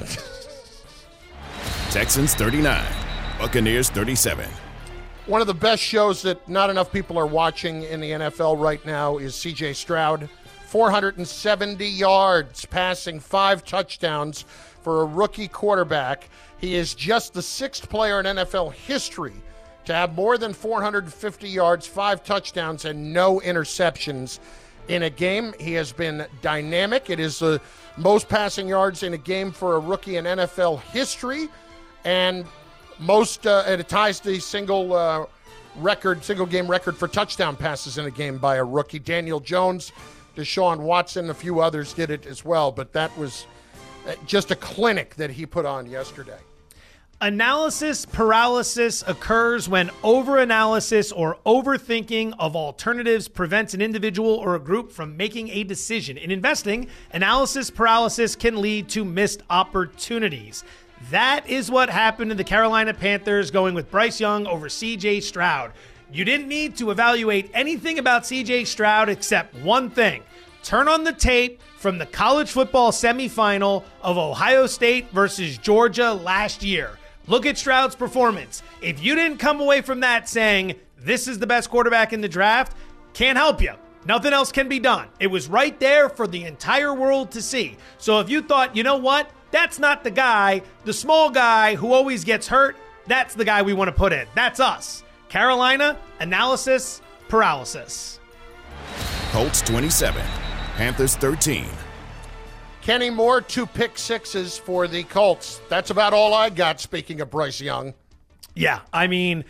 [1.92, 2.84] Texans 39,
[3.38, 4.50] Buccaneers 37.
[5.26, 8.84] One of the best shows that not enough people are watching in the NFL right
[8.86, 10.30] now is CJ Stroud.
[10.66, 14.44] 470 yards, passing five touchdowns
[14.82, 16.30] for a rookie quarterback.
[16.58, 19.34] He is just the sixth player in NFL history
[19.86, 24.40] to have more than 450 yards, five touchdowns, and no interceptions
[24.88, 25.54] in a game.
[25.60, 27.10] He has been dynamic.
[27.10, 27.62] It is the
[27.98, 31.50] most passing yards in a game for a rookie in NFL history,
[32.06, 32.46] and
[33.00, 35.26] most uh, it ties the single uh,
[35.78, 39.00] record, single game record for touchdown passes in a game by a rookie.
[39.00, 39.92] Daniel Jones,
[40.36, 43.46] Deshaun Watson, a few others did it as well, but that was
[44.08, 46.40] uh, just a clinic that he put on yesterday.
[47.24, 54.92] Analysis paralysis occurs when overanalysis or overthinking of alternatives prevents an individual or a group
[54.92, 56.18] from making a decision.
[56.18, 60.66] In investing, analysis paralysis can lead to missed opportunities.
[61.12, 65.72] That is what happened to the Carolina Panthers going with Bryce Young over CJ Stroud.
[66.12, 70.24] You didn't need to evaluate anything about CJ Stroud except one thing
[70.62, 76.64] turn on the tape from the college football semifinal of Ohio State versus Georgia last
[76.64, 76.98] year.
[77.28, 78.64] Look at Stroud's performance.
[78.82, 82.28] If you didn't come away from that saying, this is the best quarterback in the
[82.28, 82.76] draft,
[83.14, 83.74] can't help you.
[84.06, 85.08] Nothing else can be done.
[85.20, 87.78] It was right there for the entire world to see.
[87.98, 91.94] So if you thought, you know what, that's not the guy, the small guy who
[91.94, 92.76] always gets hurt,
[93.08, 94.28] that's the guy we want to put in.
[94.36, 95.04] That's us.
[95.30, 98.20] Carolina, analysis, paralysis.
[99.32, 100.22] Colts 27,
[100.76, 101.66] Panthers 13.
[102.84, 105.62] Kenny Moore, two pick sixes for the Colts.
[105.70, 106.82] That's about all I got.
[106.82, 107.94] Speaking of Bryce Young,
[108.56, 109.46] yeah, I mean,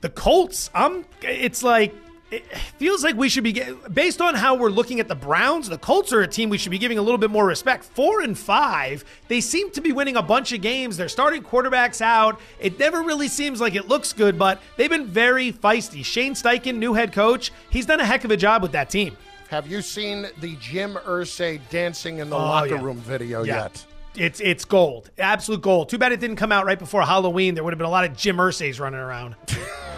[0.00, 0.70] the Colts.
[0.74, 1.04] I'm.
[1.20, 1.94] It's like
[2.30, 2.42] it
[2.78, 5.68] feels like we should be based on how we're looking at the Browns.
[5.68, 7.84] The Colts are a team we should be giving a little bit more respect.
[7.84, 10.96] Four and five, they seem to be winning a bunch of games.
[10.96, 12.40] They're starting quarterbacks out.
[12.58, 16.02] It never really seems like it looks good, but they've been very feisty.
[16.02, 19.18] Shane Steichen, new head coach, he's done a heck of a job with that team.
[19.48, 22.82] Have you seen the Jim Irsay dancing in the oh, locker yeah.
[22.82, 23.62] room video yeah.
[23.62, 23.86] yet?
[24.16, 25.88] It's it's gold, absolute gold.
[25.88, 27.54] Too bad it didn't come out right before Halloween.
[27.54, 29.34] There would have been a lot of Jim Irsays running around.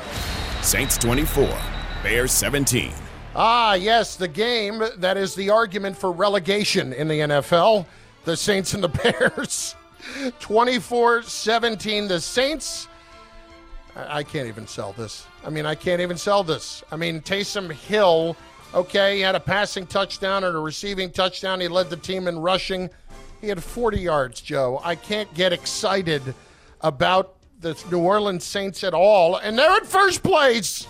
[0.62, 1.48] Saints 24,
[2.02, 2.92] Bears 17.
[3.34, 7.86] Ah, yes, the game that is the argument for relegation in the NFL.
[8.24, 9.76] The Saints and the Bears.
[10.40, 12.08] 24 17.
[12.08, 12.88] The Saints.
[13.94, 15.26] I can't even sell this.
[15.44, 16.82] I mean, I can't even sell this.
[16.90, 18.36] I mean, Taysom Hill
[18.76, 21.60] Okay, he had a passing touchdown and a receiving touchdown.
[21.60, 22.90] He led the team in rushing.
[23.40, 24.82] He had 40 yards, Joe.
[24.84, 26.34] I can't get excited
[26.82, 30.86] about the New Orleans Saints at all, and they're in first place.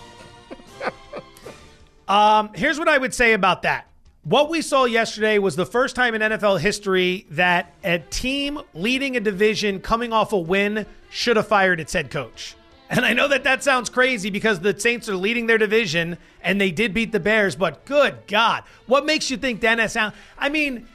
[2.08, 3.86] um, here's what I would say about that.
[4.24, 9.16] What we saw yesterday was the first time in NFL history that a team leading
[9.16, 12.56] a division coming off a win should have fired its head coach.
[12.88, 16.60] And I know that that sounds crazy because the Saints are leading their division and
[16.60, 20.12] they did beat the Bears, but good God, what makes you think Dennis Allen?
[20.38, 20.86] I mean,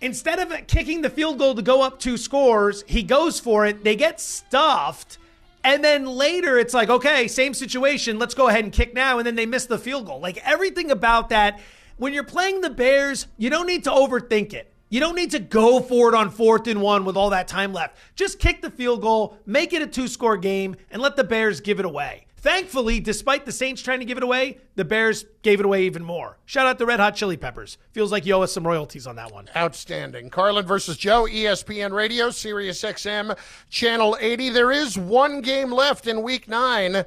[0.00, 3.84] instead of kicking the field goal to go up two scores, he goes for it.
[3.84, 5.18] They get stuffed.
[5.62, 8.18] And then later it's like, okay, same situation.
[8.18, 9.18] Let's go ahead and kick now.
[9.18, 10.20] And then they miss the field goal.
[10.20, 11.60] Like everything about that,
[11.98, 14.72] when you're playing the Bears, you don't need to overthink it.
[14.88, 17.72] You don't need to go for it on fourth and one with all that time
[17.72, 17.96] left.
[18.14, 21.60] Just kick the field goal, make it a two score game, and let the Bears
[21.60, 22.26] give it away.
[22.36, 26.04] Thankfully, despite the Saints trying to give it away, the Bears gave it away even
[26.04, 26.38] more.
[26.44, 27.78] Shout out to Red Hot Chili Peppers.
[27.90, 29.48] Feels like you owe us some royalties on that one.
[29.56, 30.30] Outstanding.
[30.30, 33.36] Carlin versus Joe, ESPN Radio, Sirius XM,
[33.68, 34.50] Channel 80.
[34.50, 37.04] There is one game left in week nine,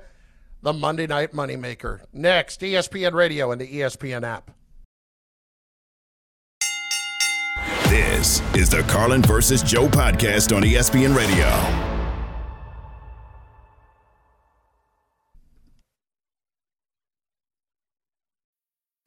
[0.61, 2.01] the Monday Night Moneymaker.
[2.11, 4.51] Next, ESPN Radio and the ESPN app.
[7.89, 11.98] This is the Carlin versus Joe podcast on ESPN Radio.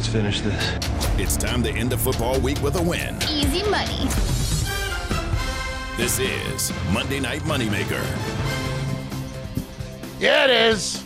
[0.00, 0.78] Let's finish this.
[1.18, 3.16] It's time to end the football week with a win.
[3.28, 4.08] Easy money.
[5.98, 8.02] This is Monday Night Moneymaker.
[10.18, 11.04] Yeah, it is.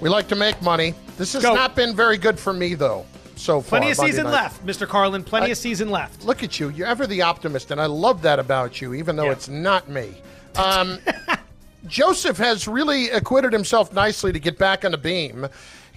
[0.00, 0.94] We like to make money.
[1.16, 1.54] This has Go.
[1.54, 3.78] not been very good for me, though, so far.
[3.78, 4.32] Plenty of Monday season night.
[4.32, 4.88] left, Mr.
[4.88, 5.22] Carlin.
[5.22, 6.24] Plenty I- of season left.
[6.24, 6.70] Look at you.
[6.70, 9.32] You're ever the optimist, and I love that about you, even though Yeah.
[9.32, 10.16] it's not me.
[10.56, 10.98] Um,
[11.86, 15.46] Joseph has really acquitted himself nicely to get back on the beam.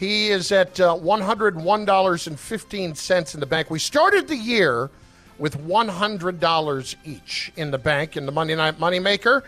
[0.02, 3.70] He is at uh, $101.15 in the bank.
[3.70, 4.90] We started the year
[5.38, 9.44] with $100 each in the bank in the Monday Night Moneymaker.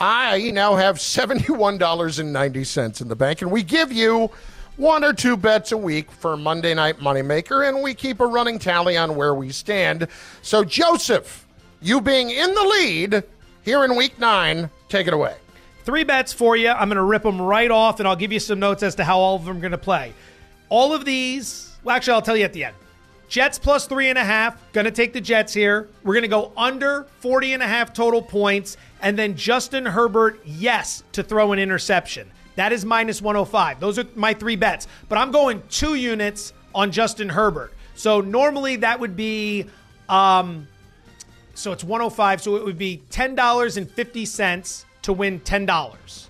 [0.00, 4.30] I now have $71.90 in the bank, and we give you
[4.78, 8.58] one or two bets a week for Monday Night Moneymaker, and we keep a running
[8.58, 10.08] tally on where we stand.
[10.40, 11.46] So, Joseph,
[11.82, 13.24] you being in the lead
[13.62, 15.36] here in week nine, take it away.
[15.88, 16.68] Three bets for you.
[16.68, 19.04] I'm going to rip them right off, and I'll give you some notes as to
[19.04, 20.12] how all of them are going to play.
[20.68, 22.76] All of these, well, actually, I'll tell you at the end.
[23.30, 24.70] Jets plus three and a half.
[24.72, 25.88] Going to take the Jets here.
[26.04, 28.76] We're going to go under 40 and a half total points.
[29.00, 32.30] And then Justin Herbert, yes, to throw an interception.
[32.56, 33.80] That is minus 105.
[33.80, 34.88] Those are my three bets.
[35.08, 37.72] But I'm going two units on Justin Herbert.
[37.94, 39.64] So normally that would be,
[40.10, 40.68] um,
[41.54, 42.42] so it's 105.
[42.42, 46.26] So it would be $10.50 to win $10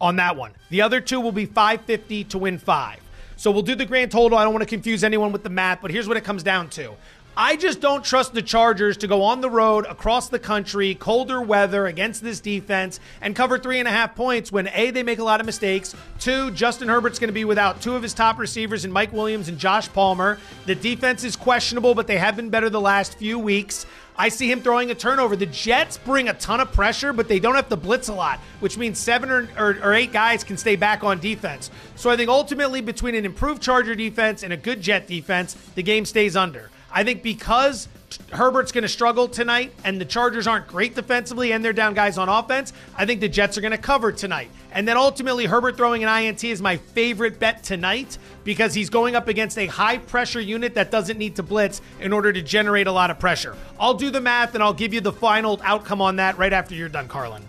[0.00, 0.52] on that one.
[0.70, 2.98] The other two will be 550 to win 5.
[3.36, 4.38] So we'll do the grand total.
[4.38, 6.68] I don't want to confuse anyone with the math, but here's what it comes down
[6.70, 6.92] to.
[7.34, 11.40] I just don't trust the Chargers to go on the road across the country, colder
[11.40, 15.18] weather against this defense, and cover three and a half points when A, they make
[15.18, 15.96] a lot of mistakes.
[16.20, 19.48] Two, Justin Herbert's going to be without two of his top receivers in Mike Williams
[19.48, 20.38] and Josh Palmer.
[20.66, 23.86] The defense is questionable, but they have been better the last few weeks.
[24.14, 25.34] I see him throwing a turnover.
[25.34, 28.40] The Jets bring a ton of pressure, but they don't have to blitz a lot,
[28.60, 31.70] which means seven or, or, or eight guys can stay back on defense.
[31.96, 35.82] So I think ultimately, between an improved Charger defense and a good Jet defense, the
[35.82, 36.68] game stays under.
[36.92, 37.88] I think because
[38.32, 42.18] Herbert's going to struggle tonight and the Chargers aren't great defensively and they're down guys
[42.18, 44.50] on offense, I think the Jets are going to cover tonight.
[44.72, 49.16] And then ultimately, Herbert throwing an INT is my favorite bet tonight because he's going
[49.16, 52.86] up against a high pressure unit that doesn't need to blitz in order to generate
[52.86, 53.56] a lot of pressure.
[53.78, 56.74] I'll do the math and I'll give you the final outcome on that right after
[56.74, 57.42] you're done, Carlin.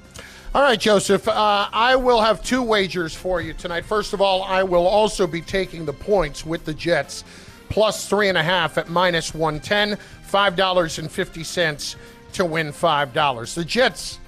[0.56, 1.28] All right, Joseph.
[1.28, 3.86] Uh, I will have two wagers for you tonight.
[3.86, 7.24] First of all, I will also be taking the points with the Jets,
[7.74, 9.98] plus three and a half at minus 110,
[10.32, 11.96] $5.50
[12.34, 13.56] to win $5.
[13.56, 14.20] The Jets,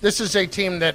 [0.00, 0.94] this is a team that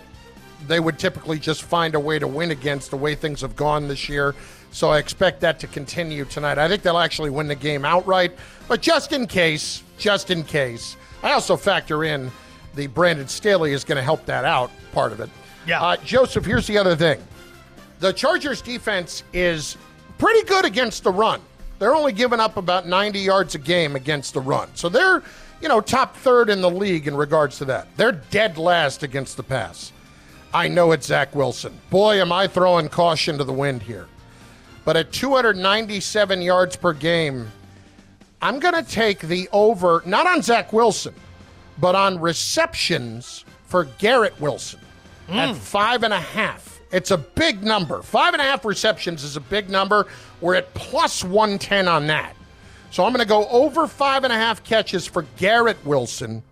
[0.67, 3.89] they would typically just find a way to win against the way things have gone
[3.89, 4.33] this year.
[4.71, 6.57] So I expect that to continue tonight.
[6.57, 8.37] I think they'll actually win the game outright.
[8.69, 12.31] But just in case, just in case, I also factor in
[12.73, 15.29] the Brandon Staley is going to help that out, part of it.
[15.67, 15.83] Yeah.
[15.83, 17.21] Uh, Joseph, here's the other thing
[17.99, 19.75] the Chargers defense is
[20.17, 21.41] pretty good against the run.
[21.81, 24.69] They're only giving up about 90 yards a game against the run.
[24.75, 25.23] So they're,
[25.61, 27.87] you know, top third in the league in regards to that.
[27.97, 29.91] They're dead last against the pass.
[30.53, 31.75] I know it's Zach Wilson.
[31.89, 34.05] Boy, am I throwing caution to the wind here.
[34.85, 37.51] But at 297 yards per game,
[38.43, 41.15] I'm going to take the over, not on Zach Wilson,
[41.79, 44.81] but on receptions for Garrett Wilson
[45.27, 45.33] mm.
[45.33, 46.70] at five and a half.
[46.91, 48.01] It's a big number.
[48.01, 50.07] Five and a half receptions is a big number.
[50.41, 52.35] We're at plus 110 on that.
[52.91, 56.43] So I'm going to go over five and a half catches for Garrett Wilson.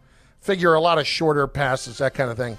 [0.41, 2.57] Figure a lot of shorter passes, that kind of thing.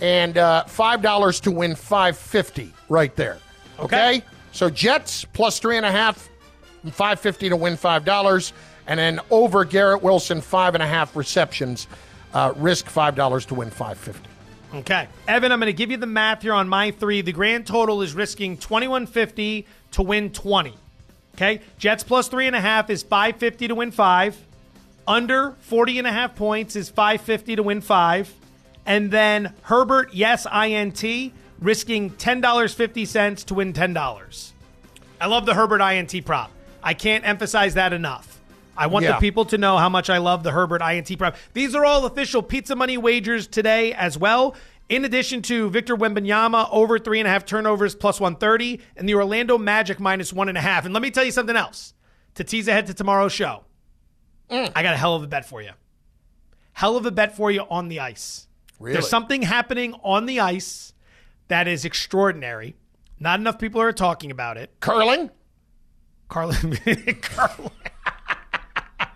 [0.00, 3.38] And uh, $5 to win 550 right there.
[3.78, 4.22] Okay?
[4.52, 6.28] So Jets plus three and a half,
[6.84, 8.52] 550 to win $5.
[8.86, 11.86] And then over Garrett Wilson, five and a half receptions,
[12.34, 14.31] uh, risk $5 to win 550
[14.74, 15.06] Okay.
[15.28, 17.20] Evan, I'm going to give you the math here on my three.
[17.20, 20.74] The grand total is risking 2150 to win 20.
[21.34, 21.60] Okay.
[21.78, 24.36] Jets plus three and a half is 550 to win five.
[25.06, 28.32] Under 40 and a half points is 550 to win five.
[28.86, 34.52] And then Herbert, yes, INT, risking $10.50 to win $10.
[35.20, 36.50] I love the Herbert INT prop.
[36.82, 38.31] I can't emphasize that enough.
[38.76, 39.12] I want Yeah.
[39.12, 41.36] the people to know how much I love the Herbert INT prop.
[41.52, 44.54] These are all official pizza money wagers today as well.
[44.88, 49.14] In addition to Victor Wembanyama over three and a half turnovers plus 130 and the
[49.14, 50.84] Orlando Magic minus one and a half.
[50.84, 51.94] And let me tell you something else
[52.34, 53.64] to tease ahead to tomorrow's show.
[54.50, 54.72] Mm.
[54.74, 55.70] I got a hell of a bet for you.
[56.72, 58.48] Hell of a bet for you on the ice.
[58.78, 58.94] Really?
[58.94, 60.92] There's something happening on the ice
[61.48, 62.74] that is extraordinary.
[63.20, 64.70] Not enough people are talking about it.
[64.80, 65.30] Curling?
[66.28, 66.76] Curling.
[67.22, 67.70] curling.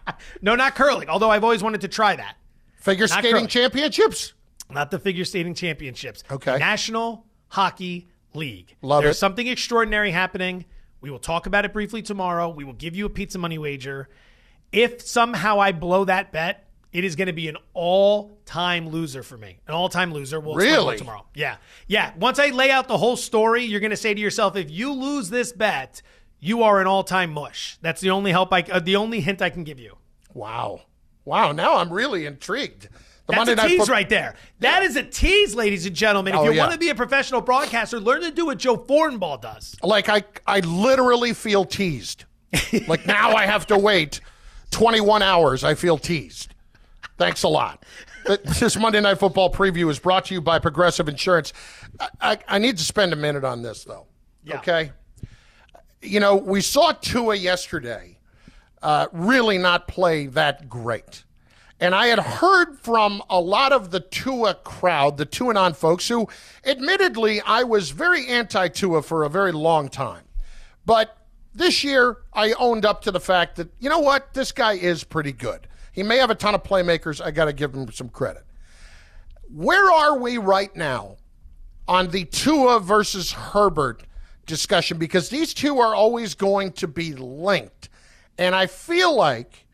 [0.42, 2.36] no, not curling, although I've always wanted to try that.
[2.76, 3.46] Figure Not skating curling.
[3.48, 4.32] championships?
[4.70, 6.22] Not the figure skating championships.
[6.30, 6.59] Okay.
[6.59, 8.76] National Hockey League.
[8.82, 9.18] Love There's it.
[9.18, 10.64] something extraordinary happening.
[11.00, 12.48] We will talk about it briefly tomorrow.
[12.48, 14.09] We will give you a pizza money wager.
[14.72, 19.36] If somehow I blow that bet, it is going to be an all-time loser for
[19.36, 19.59] me.
[19.68, 20.40] An all-time loser.
[20.40, 20.96] We'll Really?
[20.96, 21.26] tomorrow.
[21.34, 21.57] Yeah.
[21.86, 22.12] Yeah.
[22.18, 24.92] Once I lay out the whole story, you're going to say to yourself, if you
[24.92, 26.02] lose this bet,
[26.41, 27.78] you are an all-time mush.
[27.82, 29.97] That's the only help I, uh, the only hint I can give you.
[30.34, 30.82] Wow.
[31.24, 31.53] Wow.
[31.53, 32.89] Now I'm really intrigued.
[33.26, 34.37] The That's a Night tease Foot- right there.
[34.61, 36.34] That is a tease, ladies and gentlemen.
[36.34, 36.62] If Oh, you yeah.
[36.62, 39.74] want to be a professional broadcaster, learn to do what Joe Fortenbaugh does.
[39.82, 42.24] Like I, I literally feel teased.
[42.87, 44.20] like now I have to wait
[44.70, 45.64] 21 hours.
[45.64, 46.55] I feel teased.
[47.18, 47.84] Thanks a lot.
[48.61, 51.53] This Monday Night Football preview is brought to you by Progressive Insurance.
[51.99, 54.07] I, I, I need to spend a minute on this though.
[54.45, 54.59] Yeah.
[54.59, 54.93] Okay.
[56.03, 58.18] You know, we saw Tua yesterday
[58.82, 61.24] uh, really not play that great.
[61.78, 66.26] And I had heard from a lot of the Tua crowd, the Tuanon folks, who
[66.64, 70.24] admittedly I was very anti Tua for a very long time.
[70.86, 71.18] But
[71.55, 75.05] this year I owned up to the fact that, you know what, this guy is
[75.05, 75.66] pretty good.
[75.92, 77.24] He may have a ton of playmakers.
[77.24, 78.44] I got to give him some credit.
[79.49, 81.16] Where are we right now
[81.88, 84.03] on the Tua versus Herbert
[84.47, 84.99] discussion?
[84.99, 87.88] Because these two are always going to be linked.
[88.38, 89.66] And I feel like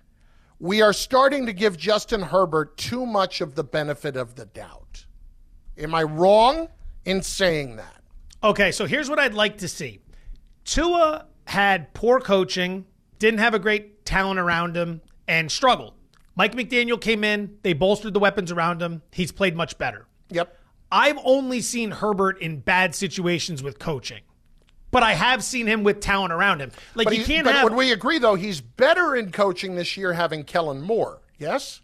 [0.58, 5.06] we are starting to give Justin Herbert too much of the benefit of the doubt.
[5.76, 6.68] Am I wrong
[7.04, 8.02] in saying that?
[8.44, 10.00] Okay, so here's what I'd like to see.
[10.64, 12.86] Tua had poor coaching,
[13.18, 15.94] didn't have a great talent around him, and struggled.
[16.34, 19.02] Mike McDaniel came in, they bolstered the weapons around him.
[19.10, 20.06] He's played much better.
[20.30, 20.56] Yep.
[20.90, 24.22] I've only seen Herbert in bad situations with coaching,
[24.92, 26.70] but I have seen him with talent around him.
[26.94, 27.64] Like but you he- can't but have.
[27.64, 31.20] would we agree though he's better in coaching this year having Kellen Moore?
[31.38, 31.80] Yes.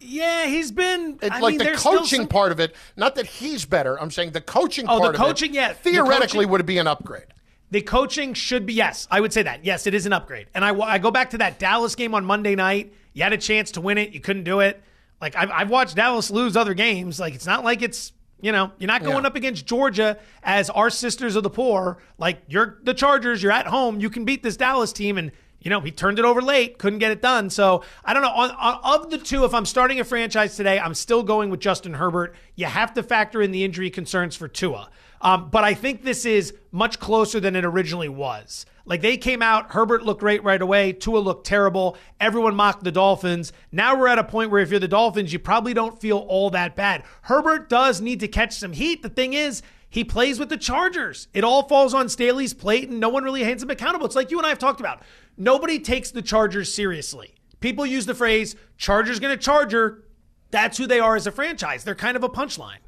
[0.00, 2.74] yeah, he's been It's I like mean, the coaching some- part of it.
[2.96, 4.00] Not that he's better.
[4.00, 6.64] I'm saying the coaching Oh, the part of coaching, it yeah, the theoretically coaching- would
[6.66, 7.26] be an upgrade.
[7.70, 9.08] The coaching should be yes.
[9.10, 10.46] I would say that yes, it is an upgrade.
[10.54, 12.92] And I, I go back to that Dallas game on Monday night.
[13.14, 14.80] You had a chance to win it, you couldn't do it.
[15.20, 17.18] Like I've, I've watched Dallas lose other games.
[17.18, 18.12] Like it's not like it's
[18.44, 19.28] you know you're not going Yeah.
[19.28, 21.98] up against Georgia as our sisters of the poor.
[22.18, 23.42] Like you're the Chargers.
[23.42, 24.00] You're at home.
[24.00, 25.32] You can beat this Dallas team and.
[25.60, 27.48] You know, he turned it over late, couldn't get it done.
[27.48, 28.28] So I don't know.
[28.28, 31.58] On, on, of the two, if I'm starting a franchise today, I'm still going with
[31.58, 32.34] Justin Herbert.
[32.54, 34.90] You have to factor in the injury concerns for Tua.
[35.24, 38.66] Um, but I think this is much closer than it originally was.
[38.84, 40.92] Like they came out, Herbert looked great right away.
[40.92, 41.96] Tua looked terrible.
[42.20, 43.50] Everyone mocked the Dolphins.
[43.72, 46.50] Now we're at a point where if you're the Dolphins, you probably don't feel all
[46.50, 47.04] that bad.
[47.22, 49.02] Herbert does need to catch some heat.
[49.02, 51.28] The thing is, he plays with the Chargers.
[51.32, 54.04] It all falls on Staley's plate, and no one really hands him accountable.
[54.04, 55.02] It's like you and I have talked about.
[55.38, 57.34] Nobody takes the Chargers seriously.
[57.60, 60.04] People use the phrase "Chargers to Charger."
[60.50, 61.82] That's who they are as a franchise.
[61.84, 62.83] They're kind of a punchline.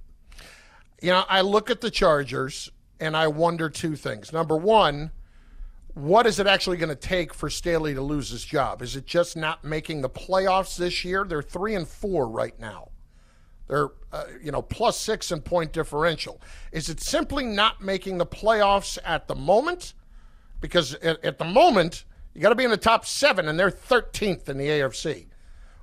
[1.01, 2.71] You know, I look at the Chargers
[3.01, 4.33] and I wonder two things.
[4.33, 5.11] Number one,
[5.95, 8.83] what is it actually going to take for Staley to lose his job?
[8.83, 11.25] Is it just not making the playoffs this year?
[11.25, 12.91] They're three and four right now.
[13.69, 16.41] They're, uh, you know, plus six in point differential.
[16.73, 19.95] Is it simply not making the playoffs at the moment?
[20.61, 23.71] Because at, at the moment, you got to be in the top seven, and they're
[23.71, 25.27] 13th in the AFC.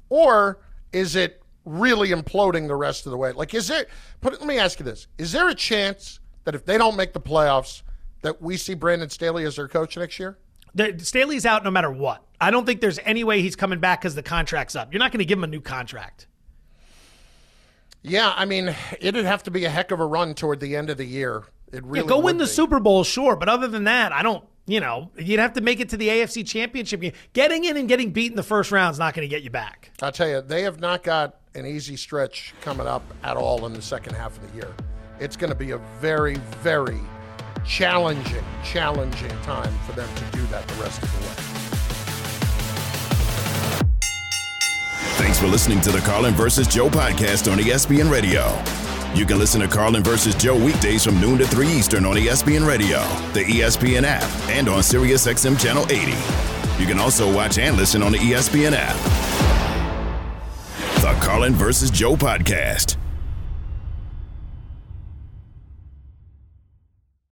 [0.09, 0.59] Or
[0.91, 3.32] is it really imploding the rest of the way?
[3.32, 3.86] Like, is there,
[4.22, 7.14] put, let me ask you this Is there a chance that if they don't make
[7.14, 7.84] the playoffs,
[8.22, 10.38] that we see Brandon Staley as their coach next year?
[10.76, 12.24] The, Staley's out no matter what.
[12.41, 14.91] I don't think there's any way he's coming back because the contract's up.
[14.91, 16.28] You're not going to give him a new contract.
[18.01, 20.89] Yeah, I mean, it'd have to be a heck of a run toward the end
[20.89, 21.43] of the year.
[21.72, 22.47] It really yeah, go win would the.
[22.47, 24.43] Super Bowl, sure, but other than that, I don't.
[24.66, 27.11] You know, you'd have to make it to the AFC Championship game.
[27.34, 29.49] Getting in and getting beat in the first round is not going to get you
[29.49, 29.91] back.
[30.01, 33.74] I'll tell you, they have not got an easy stretch coming up at all in
[33.74, 34.74] the second half of the year.
[35.20, 36.99] It's going to be a very, very
[37.66, 41.34] challenging, challenging time for them to do that the rest of the way.
[45.18, 48.43] Thanks for listening to the Carlin versus Joe podcast on ESPN Radio.
[49.16, 52.68] You can listen to Carlin versus Joe weekdays from noon to 3 Eastern on ESPN
[52.68, 52.97] Radio,
[53.34, 56.11] the ESPN app, and on SiriusXM Channel 80.
[56.82, 58.95] You can also watch and listen on the ESPN app.
[61.01, 62.97] The Carlin versus Joe podcast.